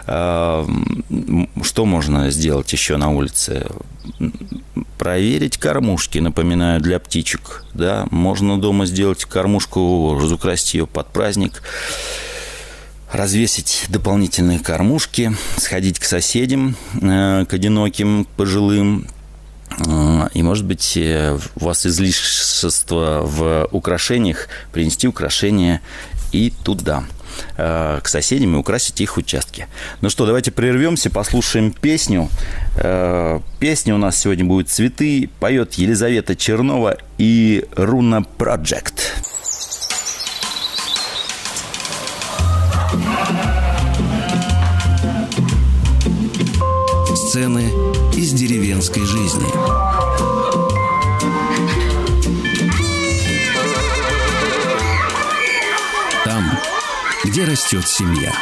А, 0.06 0.66
что 1.62 1.84
можно 1.84 2.30
сделать 2.30 2.72
еще 2.72 2.96
на 2.96 3.10
улице? 3.10 3.66
Проверить 4.98 5.58
кормушки, 5.58 6.18
напоминаю, 6.18 6.80
для 6.80 6.98
птичек. 6.98 7.64
Да? 7.74 8.06
Можно 8.10 8.60
дома 8.60 8.86
сделать 8.86 9.24
кормушку, 9.24 10.18
разукрасить 10.20 10.74
ее 10.74 10.86
под 10.86 11.12
праздник, 11.12 11.62
развесить 13.12 13.86
дополнительные 13.88 14.58
кормушки, 14.58 15.32
сходить 15.56 15.98
к 15.98 16.04
соседям, 16.04 16.76
э, 17.00 17.44
к 17.48 17.54
одиноким, 17.54 18.26
пожилым, 18.36 19.06
э, 19.78 20.28
и, 20.34 20.42
может 20.42 20.66
быть, 20.66 20.96
э, 20.96 21.38
у 21.56 21.64
вас 21.64 21.86
излишество 21.86 23.22
в 23.24 23.68
украшениях, 23.70 24.48
принести 24.72 25.08
украшения 25.08 25.80
и 26.32 26.52
туда– 26.64 27.04
Э, 27.56 28.00
к 28.02 28.08
соседям 28.08 28.54
и 28.54 28.58
украсить 28.58 29.00
их 29.00 29.16
участки. 29.16 29.66
Ну 30.00 30.10
что, 30.10 30.26
давайте 30.26 30.50
прервемся, 30.50 31.10
послушаем 31.10 31.72
песню. 31.72 32.28
Э, 32.76 33.40
песня 33.58 33.94
у 33.94 33.98
нас 33.98 34.16
сегодня 34.16 34.44
будет 34.44 34.68
«Цветы». 34.68 35.28
Поет 35.40 35.74
Елизавета 35.74 36.36
Чернова 36.36 36.98
и 37.18 37.64
Руна 37.74 38.24
Project. 38.38 39.00
Сцены 47.14 47.64
из 48.14 48.32
деревенской 48.32 49.04
жизни. 49.04 50.07
Где 57.38 57.44
растет 57.44 57.86
семья. 57.86 58.32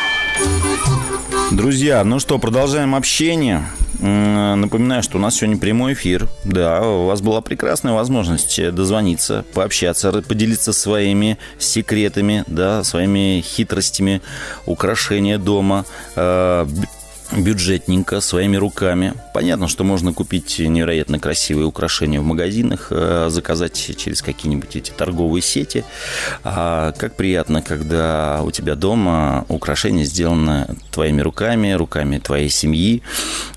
Друзья, 1.50 2.02
ну 2.02 2.18
что, 2.18 2.38
продолжаем 2.38 2.94
общение. 2.94 3.62
Напоминаю, 4.00 5.02
что 5.02 5.18
у 5.18 5.20
нас 5.20 5.36
сегодня 5.36 5.58
прямой 5.58 5.92
эфир. 5.92 6.28
Да, 6.44 6.80
у 6.80 7.04
вас 7.04 7.20
была 7.20 7.42
прекрасная 7.42 7.92
возможность 7.92 8.58
дозвониться, 8.72 9.44
пообщаться, 9.52 10.10
поделиться 10.22 10.72
своими 10.72 11.36
секретами, 11.58 12.44
да, 12.46 12.84
своими 12.84 13.42
хитростями 13.42 14.22
украшения 14.64 15.36
дома, 15.36 15.84
э, 16.14 16.66
бюджетненько, 17.32 18.20
своими 18.20 18.56
руками. 18.56 19.14
Понятно, 19.34 19.68
что 19.68 19.84
можно 19.84 20.12
купить 20.12 20.58
невероятно 20.58 21.18
красивые 21.18 21.66
украшения 21.66 22.20
в 22.20 22.24
магазинах, 22.24 22.88
э, 22.90 23.28
заказать 23.30 23.96
через 23.96 24.22
какие-нибудь 24.22 24.76
эти 24.76 24.90
торговые 24.90 25.42
сети. 25.42 25.84
А 26.44 26.92
как 26.92 27.16
приятно, 27.16 27.62
когда 27.62 28.40
у 28.44 28.50
тебя 28.50 28.74
дома 28.74 29.44
украшения 29.48 30.04
сделаны 30.04 30.66
твоими 30.90 31.20
руками, 31.20 31.72
руками 31.72 32.18
твоей 32.18 32.48
семьи. 32.48 33.02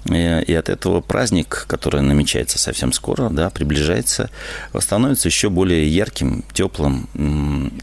Э, 0.09 0.43
и 0.43 0.53
от 0.53 0.69
этого 0.69 1.01
праздник, 1.01 1.65
который 1.67 2.01
намечается 2.01 2.57
совсем 2.57 2.91
скоро, 2.91 3.29
да, 3.29 3.49
приближается, 3.49 4.29
становится 4.79 5.27
еще 5.27 5.49
более 5.49 5.87
ярким, 5.87 6.43
теплым 6.53 7.07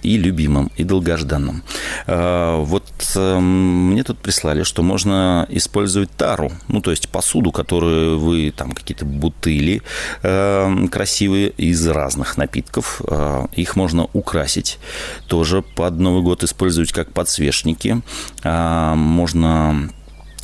и 0.03 0.17
любимым, 0.19 0.71
и 0.77 0.85
долгожданным. 0.85 1.63
Э, 2.07 2.57
вот 2.61 2.85
мне 3.17 4.03
тут 4.03 4.19
прислали, 4.19 4.63
что 4.63 4.83
можно 4.83 5.47
использовать 5.51 5.76
использовать 5.77 6.11
тару, 6.11 6.53
ну, 6.69 6.81
то 6.81 6.91
есть 6.91 7.09
посуду, 7.09 7.53
которую 7.53 8.19
вы, 8.19 8.51
там, 8.51 8.73
какие-то 8.73 9.05
бутыли 9.05 9.83
э, 10.23 10.87
красивые 10.91 11.51
из 11.51 11.87
разных 11.87 12.39
напитков, 12.39 13.03
э, 13.07 13.47
их 13.53 13.77
можно 13.77 14.09
украсить, 14.15 14.79
тоже 15.29 15.61
под 15.61 15.99
Новый 15.99 16.23
год 16.23 16.43
использовать 16.45 16.93
как 16.93 17.13
подсвечники, 17.13 18.01
э, 18.43 18.95
можно 18.95 19.91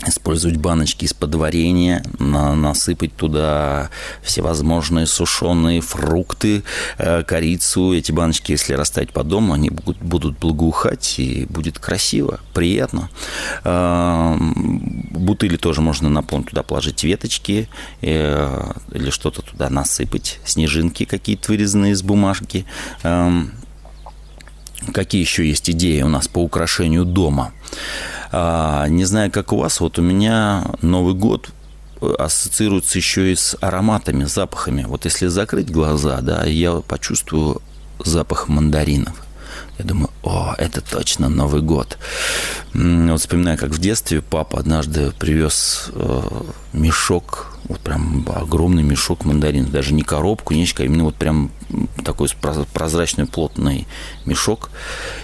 использовать 0.06 0.56
баночки 0.56 1.04
из-под 1.04 1.34
варенья, 1.34 2.02
на, 2.18 2.54
насыпать 2.54 3.14
туда 3.16 3.90
всевозможные 4.22 5.06
сушеные 5.06 5.80
фрукты, 5.80 6.62
э, 6.98 7.22
корицу. 7.22 7.92
Эти 7.94 8.12
баночки, 8.12 8.52
если 8.52 8.74
расставить 8.74 9.12
по 9.12 9.24
дому, 9.24 9.52
они 9.52 9.70
будут, 9.70 9.98
будут 9.98 10.38
благоухать, 10.38 11.18
и 11.18 11.46
будет 11.46 11.78
красиво, 11.78 12.40
приятно. 12.54 13.10
Э, 13.64 14.36
бутыли 14.38 15.56
тоже 15.56 15.80
можно 15.80 16.08
наполнить, 16.08 16.48
туда 16.48 16.62
положить 16.62 17.04
веточки 17.04 17.68
э, 18.00 18.72
или 18.92 19.10
что-то 19.10 19.42
туда 19.42 19.70
насыпать, 19.70 20.40
снежинки 20.44 21.04
какие-то 21.04 21.52
вырезанные 21.52 21.92
из 21.92 22.02
бумажки. 22.02 22.64
Э, 23.02 23.42
какие 24.92 25.20
еще 25.20 25.46
есть 25.46 25.70
идеи 25.70 26.02
у 26.02 26.08
нас 26.08 26.28
по 26.28 26.38
украшению 26.38 27.04
дома? 27.04 27.52
А, 28.30 28.86
не 28.88 29.04
знаю, 29.04 29.30
как 29.30 29.52
у 29.52 29.58
вас, 29.58 29.80
вот 29.80 29.98
у 29.98 30.02
меня 30.02 30.64
Новый 30.80 31.14
год 31.14 31.50
ассоциируется 32.18 32.98
еще 32.98 33.32
и 33.32 33.36
с 33.36 33.56
ароматами, 33.60 34.24
запахами. 34.24 34.84
Вот 34.84 35.04
если 35.04 35.28
закрыть 35.28 35.70
глаза, 35.70 36.20
да, 36.20 36.44
я 36.44 36.74
почувствую 36.76 37.62
запах 38.04 38.48
мандаринов. 38.48 39.21
Я 39.82 39.88
думаю, 39.88 40.10
о, 40.22 40.54
это 40.58 40.80
точно 40.80 41.28
Новый 41.28 41.60
год. 41.60 41.98
Вот 42.72 43.20
вспоминаю, 43.20 43.58
как 43.58 43.70
в 43.70 43.80
детстве 43.80 44.22
папа 44.22 44.60
однажды 44.60 45.10
привез 45.18 45.90
э, 45.92 46.20
мешок, 46.72 47.58
вот 47.64 47.80
прям 47.80 48.24
огромный 48.32 48.84
мешок 48.84 49.24
мандаринов, 49.24 49.72
даже 49.72 49.92
не 49.92 50.02
коробку, 50.02 50.54
нечто, 50.54 50.84
а 50.84 50.86
именно 50.86 51.02
вот 51.02 51.16
прям 51.16 51.50
такой 52.04 52.28
прозрачный 52.72 53.26
плотный 53.26 53.88
мешок. 54.24 54.70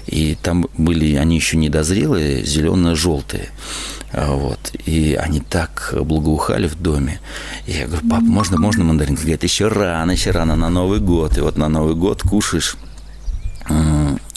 И 0.07 0.37
там 0.43 0.67
были, 0.77 1.15
они 1.15 1.37
еще 1.37 1.57
недозрелые, 1.57 2.45
зелено-желтые. 2.45 3.51
А, 4.13 4.33
вот. 4.33 4.73
И 4.87 5.15
они 5.15 5.39
так 5.39 5.95
благоухали 6.01 6.67
в 6.67 6.75
доме. 6.75 7.21
И 7.67 7.73
я 7.75 7.87
говорю, 7.87 8.09
папа, 8.11 8.25
можно, 8.25 8.59
можно 8.59 8.83
мандарин? 8.83 9.15
Говорит, 9.15 9.45
еще 9.45 9.69
рано, 9.69 10.11
еще 10.11 10.33
рано, 10.33 10.57
на 10.57 10.69
Новый 10.69 10.99
год. 10.99 11.39
И 11.39 11.43
вот 11.43 11.57
на 11.57 11.69
Новый 11.69 11.95
год 11.95 12.23
кушаешь 12.23 12.77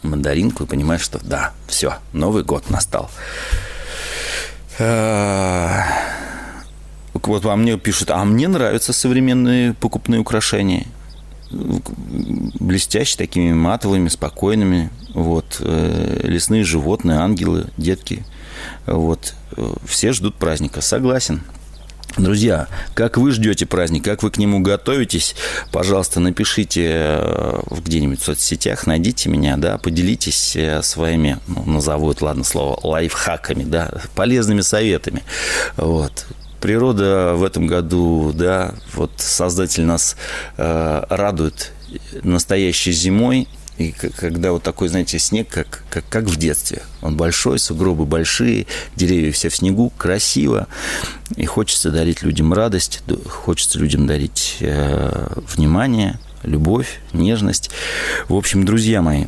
мандаринку 0.04 0.64
и 0.64 0.68
понимаешь, 0.68 1.02
что 1.02 1.20
да, 1.24 1.54
все, 1.68 1.96
Новый 2.14 2.44
год 2.44 2.70
настал. 2.70 3.10
А, 4.80 5.84
вот 7.14 7.44
вам 7.44 7.62
мне 7.62 7.78
пишут, 7.78 8.10
а 8.12 8.24
мне 8.26 8.48
нравятся 8.48 8.94
современные 8.94 9.74
покупные 9.74 10.20
украшения. 10.20 10.86
Блестящие, 11.52 13.18
такими 13.18 13.54
матовыми, 13.54 14.08
спокойными. 14.08 14.90
Вот. 15.14 15.58
Э, 15.60 16.22
лесные 16.24 16.64
животные, 16.64 17.18
ангелы, 17.18 17.68
детки. 17.78 18.24
Вот. 18.86 19.36
Э, 19.58 19.74
все 19.86 20.14
ждут 20.14 20.36
праздника. 20.36 20.82
Согласен. 20.82 21.42
Друзья, 22.18 22.68
как 22.94 23.18
вы 23.18 23.32
ждете 23.32 23.66
праздник, 23.66 24.04
как 24.04 24.22
вы 24.22 24.32
к 24.32 24.38
нему 24.38 24.60
готовитесь, 24.60 25.34
пожалуйста, 25.72 26.20
напишите 26.20 26.90
э, 26.94 27.62
где-нибудь 27.72 28.20
в 28.20 28.26
соцсетях, 28.26 28.86
найдите 28.86 29.30
меня, 29.30 29.56
да, 29.56 29.78
поделитесь 29.78 30.56
э, 30.58 30.82
своими, 30.84 31.40
ну, 31.48 31.64
назову 31.66 32.12
это, 32.12 32.26
ладно, 32.26 32.44
слово, 32.44 32.78
лайфхаками, 32.84 33.64
да, 33.64 33.92
полезными 34.14 34.60
советами. 34.60 35.24
Вот. 35.78 36.26
Природа 36.60 37.34
в 37.36 37.44
этом 37.46 37.66
году, 37.66 38.34
да, 38.36 38.76
вот 38.94 39.12
Создатель 39.16 39.86
нас 39.86 40.18
э, 40.58 41.04
радует 41.10 41.72
настоящей 42.24 42.92
зимой, 42.92 43.48
и 43.82 43.92
когда 43.92 44.52
вот 44.52 44.64
такой, 44.64 44.88
знаете, 44.88 45.20
снег, 45.20 45.48
как, 45.50 45.84
как, 45.90 46.04
как 46.10 46.26
в 46.26 46.38
детстве. 46.38 46.84
Он 47.02 47.18
большой, 47.18 47.60
сугробы 47.60 48.06
большие, 48.06 48.68
деревья 48.96 49.32
все 49.32 49.50
в 49.50 49.56
снегу, 49.56 49.92
красиво. 49.98 50.68
И 51.36 51.46
хочется 51.46 51.92
дарить 51.92 52.22
людям 52.24 52.54
радость, 52.54 53.02
хочется 53.28 53.80
людям 53.80 54.08
дарить 54.08 54.58
э, 54.60 55.28
внимание, 55.56 56.20
любовь, 56.44 57.00
нежность. 57.14 57.72
В 58.28 58.36
общем, 58.36 58.66
друзья 58.66 59.02
мои, 59.02 59.26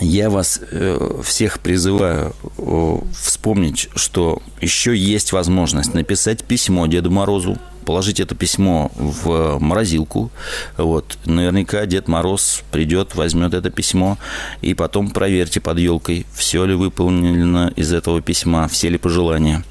я 0.00 0.30
вас 0.30 0.60
э, 0.60 1.20
всех 1.22 1.60
призываю 1.60 2.34
э, 2.58 2.98
вспомнить, 3.16 3.88
что 3.94 4.42
еще 4.60 4.96
есть 4.96 5.32
возможность 5.32 5.94
написать 5.94 6.44
письмо 6.44 6.86
Деду 6.86 7.10
Морозу 7.10 7.58
положить 7.84 8.18
это 8.18 8.34
письмо 8.34 8.90
в 8.96 9.58
морозилку. 9.60 10.30
Вот. 10.76 11.18
Наверняка 11.24 11.86
Дед 11.86 12.08
Мороз 12.08 12.62
придет, 12.72 13.14
возьмет 13.14 13.54
это 13.54 13.70
письмо, 13.70 14.18
и 14.62 14.74
потом 14.74 15.10
проверьте 15.10 15.60
под 15.60 15.78
елкой, 15.78 16.26
все 16.34 16.64
ли 16.64 16.74
выполнено 16.74 17.72
из 17.76 17.92
этого 17.92 18.20
письма, 18.20 18.66
все 18.66 18.88
ли 18.88 18.98
пожелания 18.98 19.62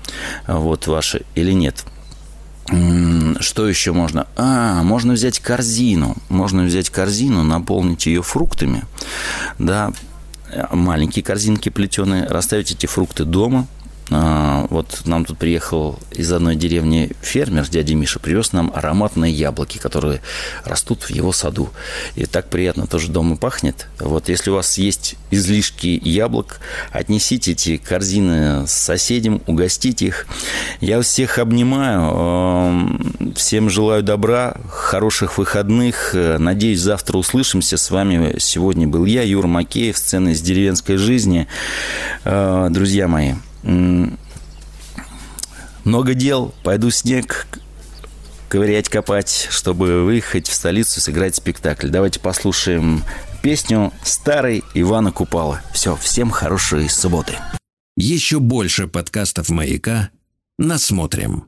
вот, 0.47 0.88
ваши 0.88 1.23
или 1.36 1.52
нет. 1.52 1.84
Что 3.39 3.67
еще 3.67 3.91
можно? 3.91 4.26
А, 4.38 4.84
можно 4.84 5.13
взять 5.13 5.39
корзину. 5.39 6.15
Можно 6.30 6.63
взять 6.63 6.89
корзину, 6.89 7.43
наполнить 7.43 8.06
ее 8.06 8.23
фруктами. 8.23 8.84
Да, 9.60 9.91
маленькие 10.71 11.23
корзинки 11.23 11.69
плетеные, 11.69 12.26
расставить 12.26 12.71
эти 12.71 12.86
фрукты 12.86 13.26
дома– 13.26 13.67
вот 14.09 15.01
нам 15.05 15.25
тут 15.25 15.37
приехал 15.37 15.99
из 16.11 16.31
одной 16.31 16.55
деревни 16.55 17.11
фермер, 17.21 17.67
дядя 17.69 17.95
Миша, 17.95 18.19
привез 18.19 18.51
нам 18.51 18.71
ароматные 18.73 19.31
яблоки, 19.31 19.77
которые 19.77 20.21
растут 20.65 21.03
в 21.03 21.09
его 21.09 21.31
саду. 21.31 21.69
И 22.15 22.25
так 22.25 22.49
приятно 22.49 22.87
тоже 22.87 23.09
дома 23.09 23.37
пахнет. 23.37 23.87
Вот 23.99 24.29
если 24.29 24.51
у 24.51 24.55
вас 24.55 24.77
есть 24.77 25.15
излишки 25.31 25.99
яблок, 26.03 26.59
отнесите 26.91 27.53
эти 27.53 27.77
корзины 27.77 28.67
соседям, 28.67 29.41
угостите 29.47 30.07
их. 30.07 30.27
Я 30.81 31.01
всех 31.01 31.37
обнимаю, 31.39 33.33
всем 33.35 33.69
желаю 33.69 34.03
добра, 34.03 34.57
хороших 34.69 35.37
выходных. 35.37 36.13
Надеюсь, 36.13 36.81
завтра 36.81 37.17
услышимся. 37.17 37.77
С 37.77 37.89
вами 37.89 38.35
сегодня 38.39 38.87
был 38.87 39.05
я, 39.05 39.23
Юр 39.23 39.47
Макеев, 39.47 39.97
сцена 39.97 40.29
из 40.29 40.41
деревенской 40.41 40.97
жизни. 40.97 41.47
А, 42.25 42.69
друзья 42.69 43.07
мои, 43.07 43.33
много 45.84 46.13
дел, 46.13 46.54
пойду 46.63 46.89
снег 46.89 47.47
ковырять, 48.49 48.88
копать, 48.88 49.47
чтобы 49.49 50.04
выехать 50.04 50.47
в 50.47 50.54
столицу, 50.54 51.02
сыграть 51.02 51.36
спектакль. 51.36 51.89
Давайте 51.89 52.19
послушаем 52.19 53.04
песню 53.41 53.91
«Старый 54.04 54.63
Ивана 54.76 55.12
Купала». 55.12 55.62
Все, 55.73 55.95
всем 55.95 56.30
хорошей 56.30 56.88
субботы. 56.88 57.34
Еще 57.97 58.39
больше 58.39 58.88
подкастов 58.88 59.49
«Маяка» 59.49 60.12
насмотрим. 60.60 61.47